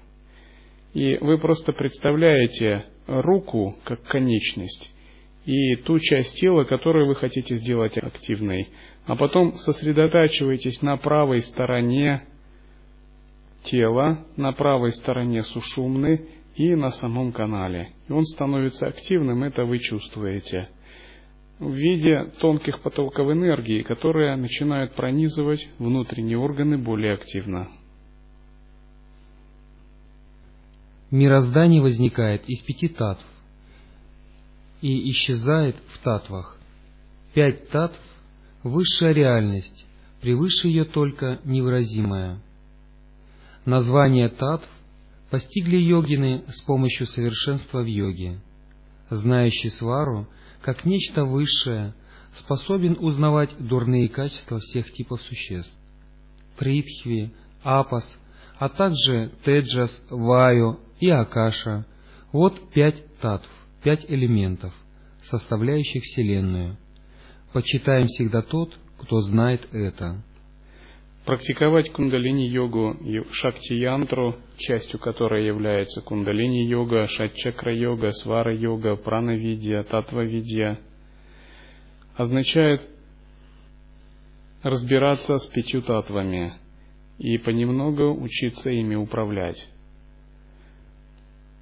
[0.93, 4.91] И вы просто представляете руку как конечность
[5.45, 8.69] и ту часть тела, которую вы хотите сделать активной,
[9.05, 12.23] а потом сосредотачиваетесь на правой стороне
[13.63, 17.93] тела, на правой стороне сушумны и на самом канале.
[18.07, 20.69] И он становится активным, это вы чувствуете.
[21.59, 27.69] В виде тонких потоков энергии, которые начинают пронизывать внутренние органы более активно.
[31.11, 33.25] Мироздание возникает из пяти татв
[34.81, 36.57] и исчезает в татвах.
[37.33, 37.99] Пять татв–
[38.63, 39.85] высшая реальность,
[40.21, 42.39] превыше ее только невыразимая.
[43.65, 44.67] Название татв
[45.31, 48.39] постигли йогины с помощью совершенства в йоге.
[49.09, 50.27] Знающий свару,
[50.61, 51.95] как нечто высшее,
[52.35, 55.75] способен узнавать дурные качества всех типов существ.
[56.57, 57.31] Притхви,
[57.63, 58.19] Апас,
[58.59, 61.87] а также Теджас, Ваю и Акаша–
[62.31, 63.49] вот пять татв,
[63.83, 64.73] пять элементов,
[65.23, 66.77] составляющих Вселенную.
[67.51, 70.23] Почитаем всегда тот, кто знает это.
[71.31, 80.77] Практиковать кундалини-йогу и шакти-янтру, частью которой является кундалини-йога, шат-чакра-йога, свара-йога, прана-видья, татва-видья,
[82.17, 82.81] означает
[84.61, 86.55] разбираться с пятью татвами
[87.17, 89.69] и понемногу учиться ими управлять.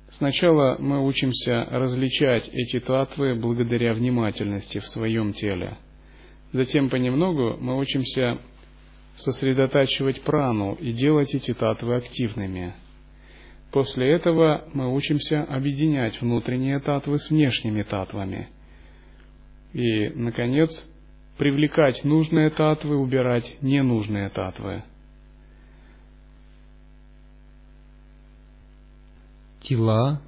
[0.09, 5.77] Сначала мы учимся различать эти татвы благодаря внимательности в своем теле.
[6.53, 8.39] Затем понемногу мы учимся
[9.19, 12.73] сосредотачивать прану и делать эти татвы активными.
[13.71, 18.49] После этого мы учимся объединять внутренние татвы с внешними татвами.
[19.73, 20.69] И, наконец,
[21.37, 24.83] привлекать нужные татвы, убирать ненужные татвы.
[29.61, 30.21] Тела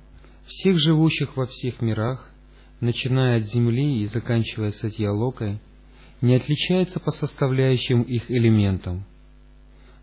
[0.45, 2.29] всех живущих во всех мирах,
[2.79, 5.59] начиная от Земли и заканчивая Сатьялокой,
[6.21, 9.05] не отличаются по составляющим их элементам,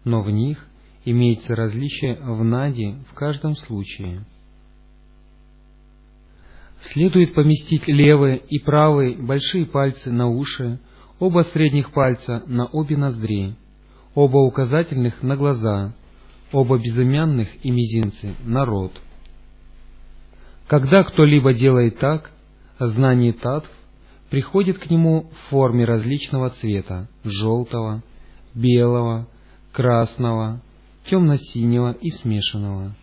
[0.04, 0.66] но в них
[1.04, 4.24] имеется различие в наде в каждом случае.
[6.80, 10.78] Следует поместить левые и правые большие пальцы на уши,
[11.18, 13.54] оба средних пальца на обе ноздри,
[14.14, 15.94] оба указательных на глаза,
[16.52, 18.92] оба безымянных и мизинцы на рот.
[20.66, 22.30] Когда кто-либо делает так,
[22.78, 23.70] знание татв
[24.30, 28.02] приходит к нему в форме различного цвета– желтого,
[28.54, 29.28] белого,
[29.72, 30.62] красного,
[31.08, 32.94] темно-синего и смешанного.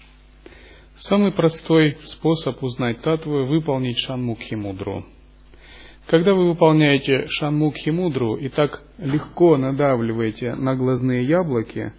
[0.98, 5.06] Самый простой способ узнать татвы– выполнить шанмукхи мудру.
[6.08, 11.92] Когда вы выполняете шанмукхи мудру и так легко надавливаете на глазные яблоки,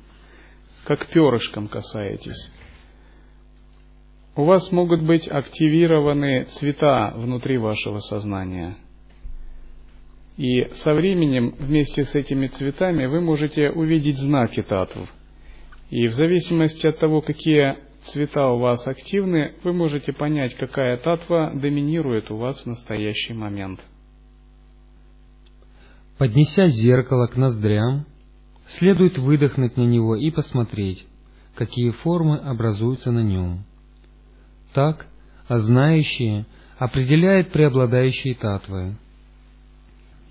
[0.84, 2.50] как перышком касаетесь,
[4.36, 8.76] у вас могут быть активированы цвета внутри вашего сознания–
[10.36, 14.98] и со временем вместе с этими цветами вы можете увидеть знаки татв.
[15.88, 21.52] И в зависимости от того, какие цвета у вас активны, вы можете понять, какая татва
[21.54, 23.80] доминирует у вас в настоящий момент.
[26.18, 28.06] Поднеся зеркало к ноздрям,
[28.68, 31.06] следует выдохнуть на него и посмотреть,
[31.54, 33.64] какие формы образуются на нем.
[34.72, 35.06] Так,
[35.48, 36.46] а знающие
[36.78, 38.96] определяет преобладающие татвы.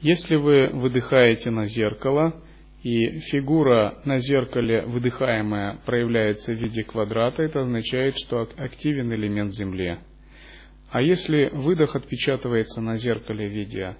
[0.05, 2.35] Если вы выдыхаете на зеркало,
[2.83, 9.97] и фигура на зеркале выдыхаемая проявляется в виде квадрата, это означает, что активен элемент Земли.
[10.91, 13.97] А если выдох отпечатывается на зеркале в виде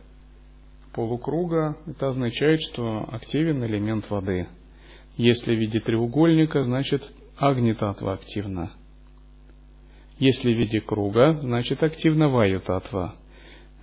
[0.94, 4.48] полукруга, это означает, что активен элемент воды.
[5.18, 7.02] Если в виде треугольника, значит
[7.36, 8.74] агнитатва активна.
[10.20, 13.16] Если в виде круга, значит активна ваю-татва.
[13.16, 13.25] А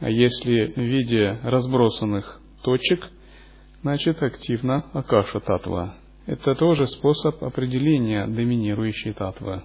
[0.08, 3.10] если в виде разбросанных точек,
[3.82, 5.96] значит активно акаша татва.
[6.26, 9.62] Это тоже способ определения доминирующей татвы.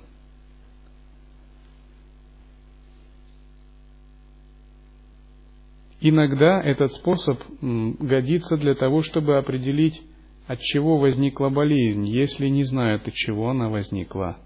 [6.00, 10.00] Иногда этот способ годится для того, чтобы определить,
[10.46, 14.38] от чего возникла болезнь, если не знают, от чего она возникла.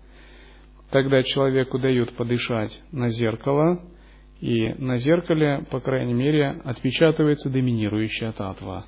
[0.90, 3.82] Тогда человеку дают подышать на зеркало,
[4.42, 8.86] и на зеркале, по крайней мере, отпечатывается доминирующая татва.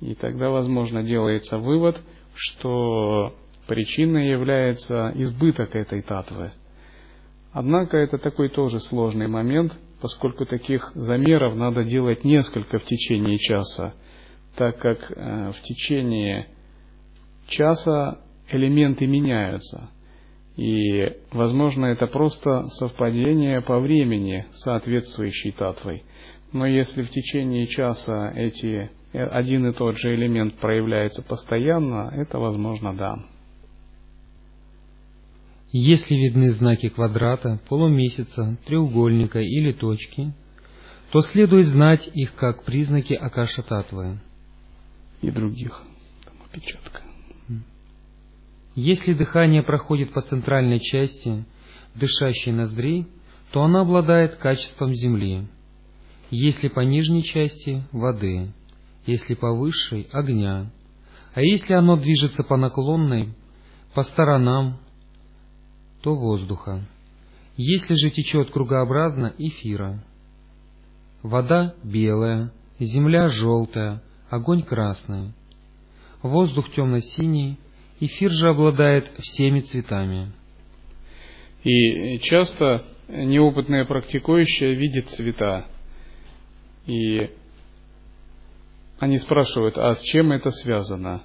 [0.00, 2.00] И тогда, возможно, делается вывод,
[2.34, 3.34] что
[3.66, 6.52] Причиной является избыток этой татвы.
[7.52, 13.94] Однако это такой тоже сложный момент, поскольку таких замеров надо делать несколько в течение часа,
[14.56, 16.48] так как э, в течение
[17.46, 19.90] часа элементы меняются.
[20.56, 26.02] И, возможно, это просто совпадение по времени соответствующей татвой.
[26.52, 32.38] Но если в течение часа эти, э, один и тот же элемент проявляется постоянно, это
[32.38, 33.24] возможно, да.
[35.70, 40.34] Если видны знаки квадрата, полумесяца, треугольника или точки,
[41.12, 44.20] то следует знать их как признаки Акаша Татвы.
[45.22, 45.82] И других.
[46.24, 47.01] Там опечатка.
[48.74, 51.44] Если дыхание проходит по центральной части
[51.94, 53.06] дышащей ноздрей,
[53.50, 55.46] то она обладает качеством земли.
[56.30, 58.52] Если по нижней части– воды,
[59.04, 60.70] если по высшей– огня.
[61.34, 63.34] А если оно движется по наклонной,
[63.94, 64.78] по сторонам
[66.02, 66.80] то воздуха.
[67.56, 70.02] Если же течет кругообразно, эфира.
[71.22, 75.32] Вода белая, земля желтая, огонь красный.
[76.22, 77.58] Воздух темно-синий,
[78.06, 80.32] эфир же обладает всеми цветами.
[81.62, 85.66] И часто неопытная практикующая видит цвета.
[86.86, 87.30] И
[88.98, 91.22] они спрашивают, а с чем это связано?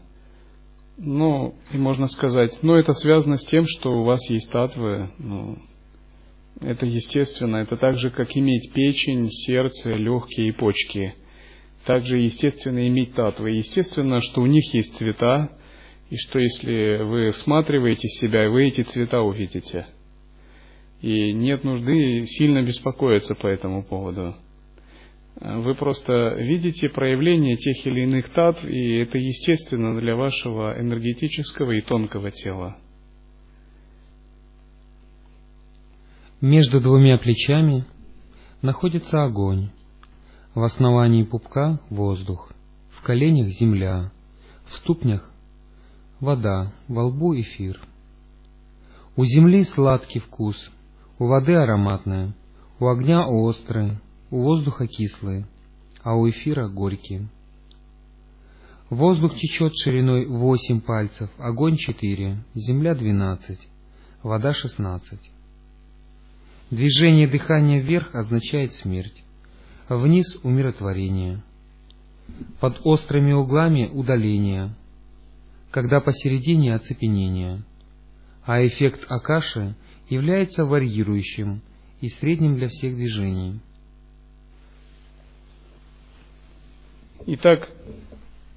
[0.98, 5.60] Ну, и можно сказать, ну, это связано с тем, что у вас есть татвы, ну,
[6.60, 11.14] это естественно, это так же, как иметь печень, сердце, легкие и почки.
[11.86, 13.52] Также естественно иметь татвы.
[13.52, 15.52] Естественно, что у них есть цвета,
[16.10, 19.88] и что если вы всматриваете себя, вы эти цвета увидите.
[21.02, 24.36] И нет нужды сильно беспокоиться по этому поводу.
[25.40, 31.82] Вы просто видите проявление тех или иных татв, и это естественно для вашего энергетического и
[31.82, 32.78] тонкого тела.
[36.42, 37.86] Между двумя плечами
[38.62, 39.70] находится огонь,
[40.56, 42.52] в основании пупка– воздух,
[42.92, 44.12] в коленях– земля,
[44.66, 45.32] в ступнях–
[46.20, 47.80] вода, во лбу– эфир.
[49.16, 50.72] У земли сладкий вкус,
[51.20, 52.34] у воды ароматная,
[52.80, 53.98] у огня острый,
[54.30, 55.48] у воздуха кислые,
[56.04, 57.28] а у эфира горькие.
[58.90, 63.68] Воздух течет шириной восемь пальцев, огонь четыре, земля двенадцать,
[64.24, 65.32] вода шестнадцать.
[66.72, 69.24] Движение дыхания вверх означает смерть,
[69.90, 71.42] вниз— умиротворение,
[72.60, 74.76] под острыми углами— удаление,
[75.78, 77.62] когда посередине— оцепенение,
[78.44, 79.76] а эффект Акаши
[80.10, 81.62] является варьирующим
[82.02, 83.60] и средним для всех движений.
[87.28, 87.70] Итак,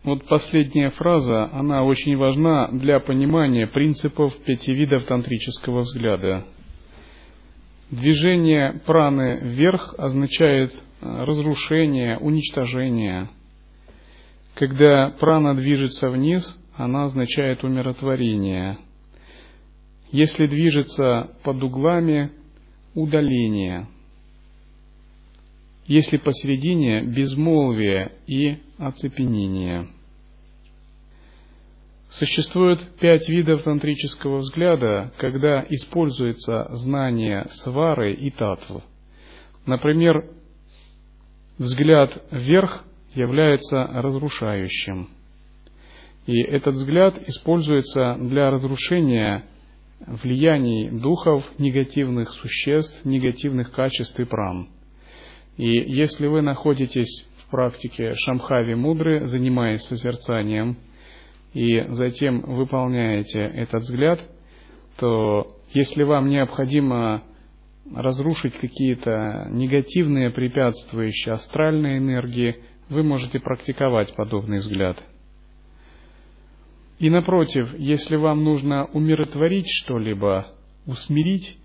[0.03, 6.47] вот последняя фраза, она очень важна для понимания принципов пяти видов тантрического взгляда.
[7.91, 13.29] Движение праны вверх означает э, разрушение, уничтожение.
[14.55, 18.79] Когда прана движется вниз, она означает умиротворение.
[20.11, 22.33] Если движется под углами,
[22.95, 23.87] удаление–
[25.91, 29.89] если посередине безмолвие и оцепенение.
[32.09, 38.85] Существует пять видов тантрического взгляда, когда используется знание свары и татвы.
[39.67, 40.31] Например,
[41.59, 42.85] взгляд вверх
[43.17, 45.09] является разрушающим.
[46.31, 49.45] И этот взгляд используется для разрушения
[50.07, 54.69] влияний духов, негативных существ, негативных качеств и пран–
[55.61, 60.79] и если вы находитесь в практике Шамхави Мудры, занимаясь созерцанием,
[61.53, 64.21] и затем выполняете этот взгляд,
[64.99, 67.25] то если вам необходимо
[67.95, 72.57] разрушить какие-то негативные, препятствующие астральные энергии,
[72.89, 74.97] вы можете практиковать подобный взгляд.
[77.01, 80.49] И напротив, если вам нужно умиротворить что-либо,
[80.87, 81.57] усмирить,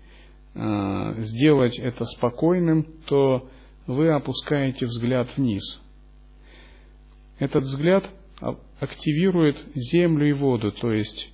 [0.54, 3.46] э, сделать это спокойным, то
[3.86, 5.62] вы опускаете взгляд вниз.
[7.38, 8.08] Этот взгляд
[8.80, 11.30] активирует землю и воду, то есть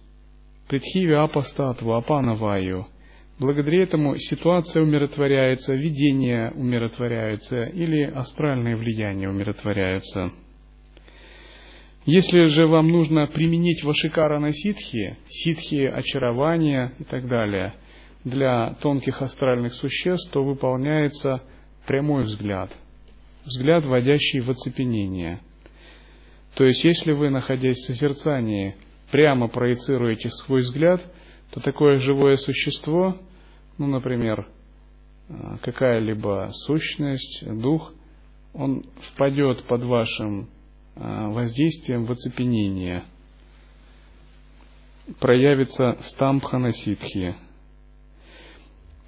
[0.69, 2.89] Притхиви Апастатву, Апанаваю.
[3.39, 10.33] Благодаря этому ситуация умиротворяется, видение умиротворяется или астральное влияние умиротворяется.
[12.05, 17.75] Если же вам нужно применить вашикара на ситхи, ситхи очарования и так далее,
[18.25, 21.43] для тонких астральных существ, то выполняется
[21.87, 22.73] прямой взгляд,
[23.45, 25.41] взгляд, вводящий в оцепенение.
[26.55, 28.77] То есть, если вы, находясь в созерцании,
[29.13, 31.01] прямо проецируете свой взгляд,
[31.51, 33.17] то такое живое существо,
[33.79, 34.49] ну, например,
[35.29, 37.93] э, какая-либо сущность, дух,
[38.55, 40.49] он впадет под вашим
[40.95, 43.05] воздействием в оцепенение,
[45.19, 47.35] проявится стампхана ситхи.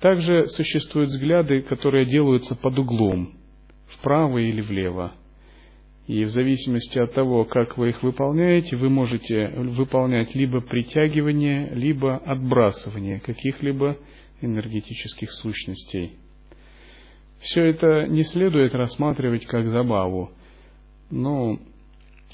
[0.00, 3.34] Также существуют взгляды, которые делаются под углом,
[3.86, 5.14] вправо или влево.
[6.06, 12.16] И в зависимости от того, как вы их выполняете, вы можете выполнять либо притягивание, либо
[12.18, 13.96] отбрасывание каких-либо
[14.42, 16.18] энергетических сущностей.
[17.38, 20.32] Все это не следует рассматривать как забаву,
[21.10, 21.58] но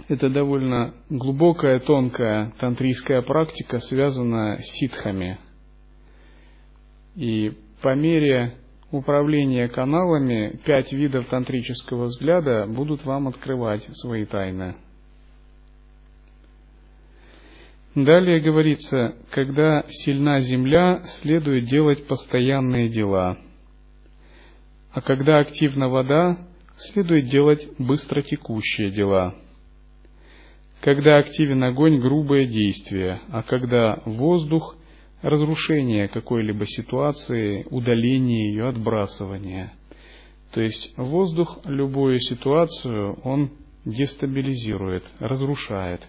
[0.08, 5.38] это довольно глубокая, тонкая тантрийская практика, связанная с ситхами.
[7.16, 8.56] И по мере
[8.90, 14.76] управления каналами пять видов тантрического взгляда будут вам открывать свои тайны.
[17.94, 23.36] Далее говорится, когда сильна земля, следует делать постоянные дела,
[24.92, 26.38] а когда активна вода,
[26.76, 29.34] следует делать быстротекущие дела.
[30.80, 34.76] Когда активен огонь, грубое действие, а когда воздух,
[35.20, 39.72] разрушение какой-либо ситуации, удаление ее, отбрасывание.
[40.52, 43.50] То есть воздух любую ситуацию он
[43.84, 46.00] дестабилизирует, разрушает.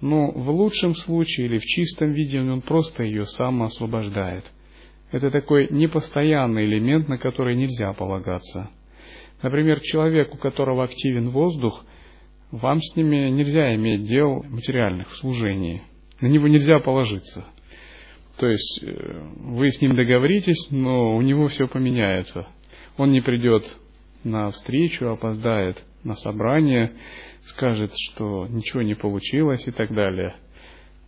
[0.00, 4.44] Но в лучшем случае или в чистом виде он просто ее сам освобождает.
[5.12, 8.70] Это такой непостоянный элемент, на который нельзя полагаться.
[9.42, 11.84] Например, человек, у которого активен воздух,
[12.50, 15.82] вам с ними нельзя иметь дел материальных в служении.
[16.20, 17.46] На него нельзя положиться–
[18.40, 22.48] то есть э, вы с ним договоритесь, но у него все поменяется.
[22.96, 23.64] Он не придет
[24.24, 26.94] на встречу, опоздает на собрание,
[27.44, 30.36] скажет, что ничего не получилось и так далее.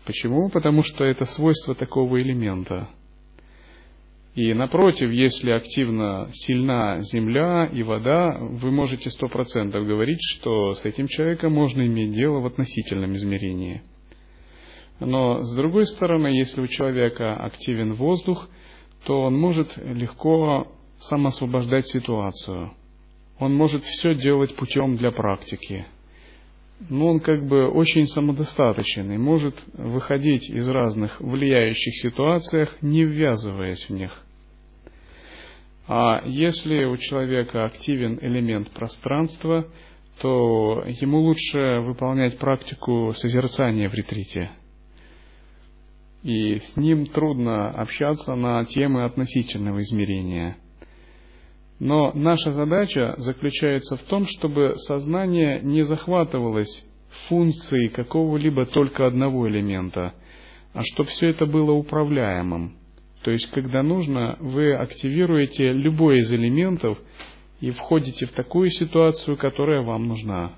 [0.05, 0.51] Почему?
[0.51, 2.91] Потому что это свойство такого элемента.
[4.35, 10.85] И напротив, если активно сильна земля и вода, вы можете сто процентов говорить, что с
[10.87, 13.83] этим человеком можно иметь дело в относительном измерении–
[15.07, 18.49] но с другой стороны, если у человека активен воздух,
[19.05, 20.69] то он может легко
[21.01, 22.73] самоосвобождать ситуацию.
[23.39, 25.87] Он может все делать путем для практики.
[26.89, 33.85] Но он как бы очень самодостаточен и может выходить из разных влияющих ситуациях, не ввязываясь
[33.89, 34.11] в них.
[35.87, 39.67] А если у человека активен элемент пространства,
[40.21, 44.51] то ему лучше выполнять практику созерцания в ретрите–
[46.23, 50.57] и с ним трудно общаться на темы относительного измерения.
[51.85, 56.85] Но наша задача заключается в том, чтобы сознание не захватывалось
[57.27, 60.15] функцией какого-либо только одного элемента,
[60.75, 62.77] а чтобы все это было управляемым.
[63.25, 67.01] То есть, когда нужно, вы активируете любой из элементов
[67.61, 70.53] и входите в такую ситуацию, которая вам нужна.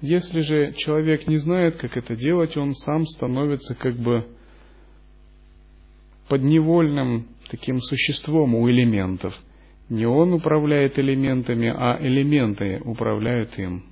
[0.00, 4.26] Если же человек не знает, как это делать, он сам становится как бы
[6.28, 9.40] подневольным таким существом у элементов.
[9.88, 13.84] Не он управляет элементами, а элементы управляют им.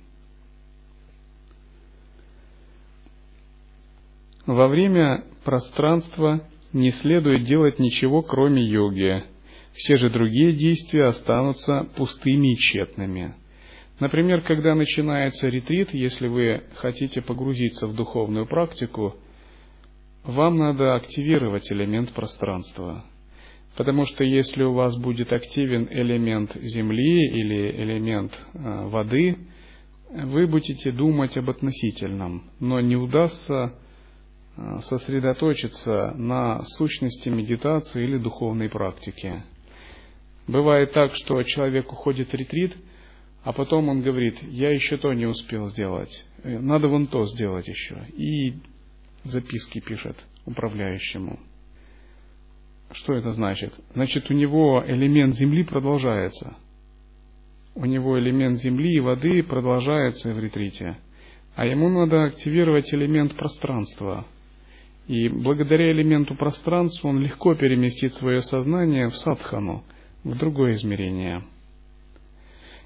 [4.45, 6.41] Во время пространства
[6.73, 9.23] не следует делать ничего, кроме йоги.
[9.73, 13.35] Все же другие действия останутся пустыми и тщетными.
[13.99, 19.15] Например, когда начинается ретрит, если вы хотите погрузиться в духовную практику–
[20.23, 23.03] вам надо активировать элемент пространства.
[23.75, 29.37] Потому что если у вас будет активен элемент земли или элемент э, воды,
[30.11, 33.73] вы будете думать об относительном, но не удастся
[34.55, 39.43] э, сосредоточиться на сущности медитации или духовной практики.
[40.47, 42.75] Бывает так, что человек уходит в ретрит,
[43.43, 47.67] а потом он говорит, я еще то не успел сделать, э, надо вон то сделать
[47.67, 48.05] еще.
[48.15, 48.53] И
[49.23, 51.39] записки пишет управляющему.
[52.93, 53.73] Что это значит?
[53.93, 56.55] Значит, у него элемент земли продолжается.
[57.75, 60.97] У него элемент земли и воды продолжается в ретрите.
[61.55, 64.25] А ему надо активировать элемент пространства.
[65.07, 69.83] И благодаря элементу пространства он легко переместит свое сознание в садхану,
[70.23, 71.43] в другое измерение.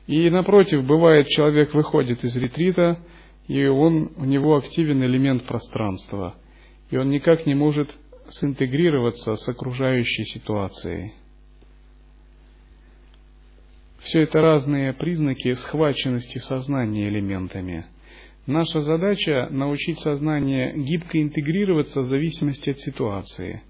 [0.07, 2.97] И напротив, бывает, человек выходит из ретрита,
[3.47, 6.35] и он, у него активен элемент пространства–
[6.89, 7.89] и он никак не может
[8.29, 11.13] синтегрироваться с окружающей ситуацией.
[13.99, 17.85] Все это разные признаки схваченности сознания элементами.
[18.45, 23.61] Наша задача– научить сознание гибко интегрироваться в зависимости от ситуации.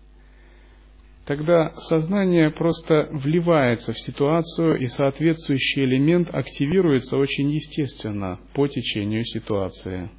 [1.25, 10.09] Тогда сознание просто вливается в ситуацию, и соответствующий элемент активируется очень естественно по течению ситуации.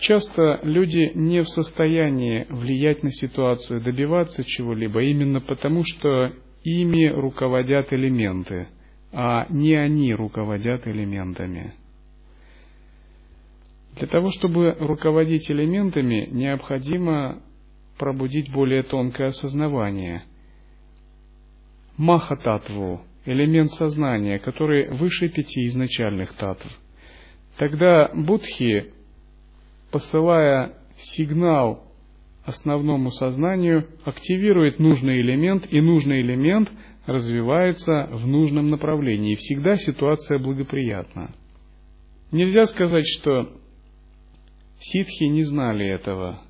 [0.00, 6.32] Часто люди не в состоянии влиять на ситуацию, добиваться чего-либо, именно потому, что
[6.64, 8.68] ими руководят элементы–
[9.12, 11.74] а не они руководят элементами.
[13.96, 17.42] Для того, чтобы руководить элементами, необходимо
[17.98, 20.24] пробудить более тонкое осознавание.
[21.96, 26.66] Маха-татву, элемент сознания, который выше пяти изначальных татв.
[27.58, 28.94] Тогда будхи,
[29.90, 31.84] посылая сигнал
[32.44, 36.70] основному сознанию, активирует нужный элемент, и нужный элемент–
[37.06, 41.34] развивается в нужном направлении, всегда ситуация благоприятна.
[42.30, 43.60] Нельзя сказать, что
[44.78, 46.42] ситхи не знали этого.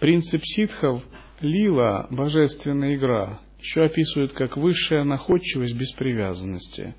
[0.00, 1.02] Принцип ситхов–
[1.40, 6.94] лила, божественная игра, еще описывают как высшая находчивость без привязанности.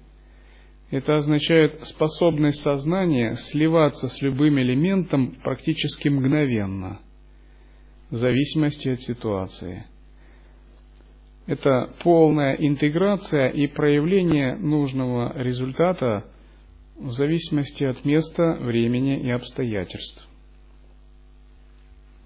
[0.93, 6.99] Это означает способность сознания сливаться с любым элементом практически мгновенно,
[8.11, 9.85] в зависимости от ситуации–
[11.45, 16.25] это полная интеграция и проявление нужного результата
[16.97, 20.25] в зависимости от места, времени и обстоятельств.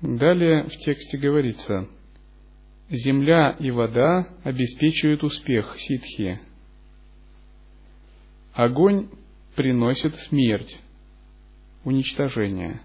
[0.02, 1.88] Далее в тексте говорится,
[2.90, 6.40] «Земля и вода обеспечивают успех ситхи.
[8.58, 9.08] Огонь
[9.56, 10.80] приносит смерть,
[11.84, 12.82] уничтожение.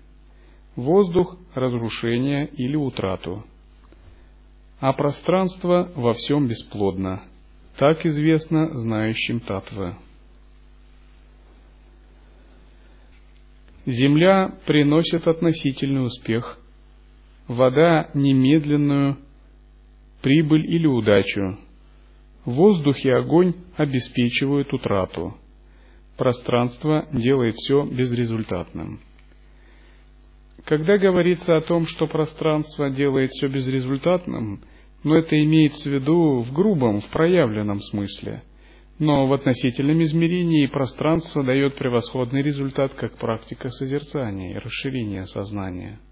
[0.77, 3.43] Воздух– разрушение или утрату
[4.81, 7.23] а пространство во всем бесплодно.
[7.79, 9.95] Так известно знающим татвы.
[13.87, 16.59] Земля приносит относительный успех,
[17.47, 19.19] вода– немедленную
[20.21, 21.59] прибыль или удачу,
[22.45, 25.39] воздух и огонь обеспечивают утрату,
[26.17, 29.01] пространство делает все безрезультатным.
[30.65, 34.61] Когда говорится о том, что пространство делает все безрезультатным,
[35.03, 38.45] но это имеется в виду в грубом, в проявленном смысле.
[38.99, 45.99] Но в относительном измерении пространство дает превосходный результат как практика созерцания и расширения сознания–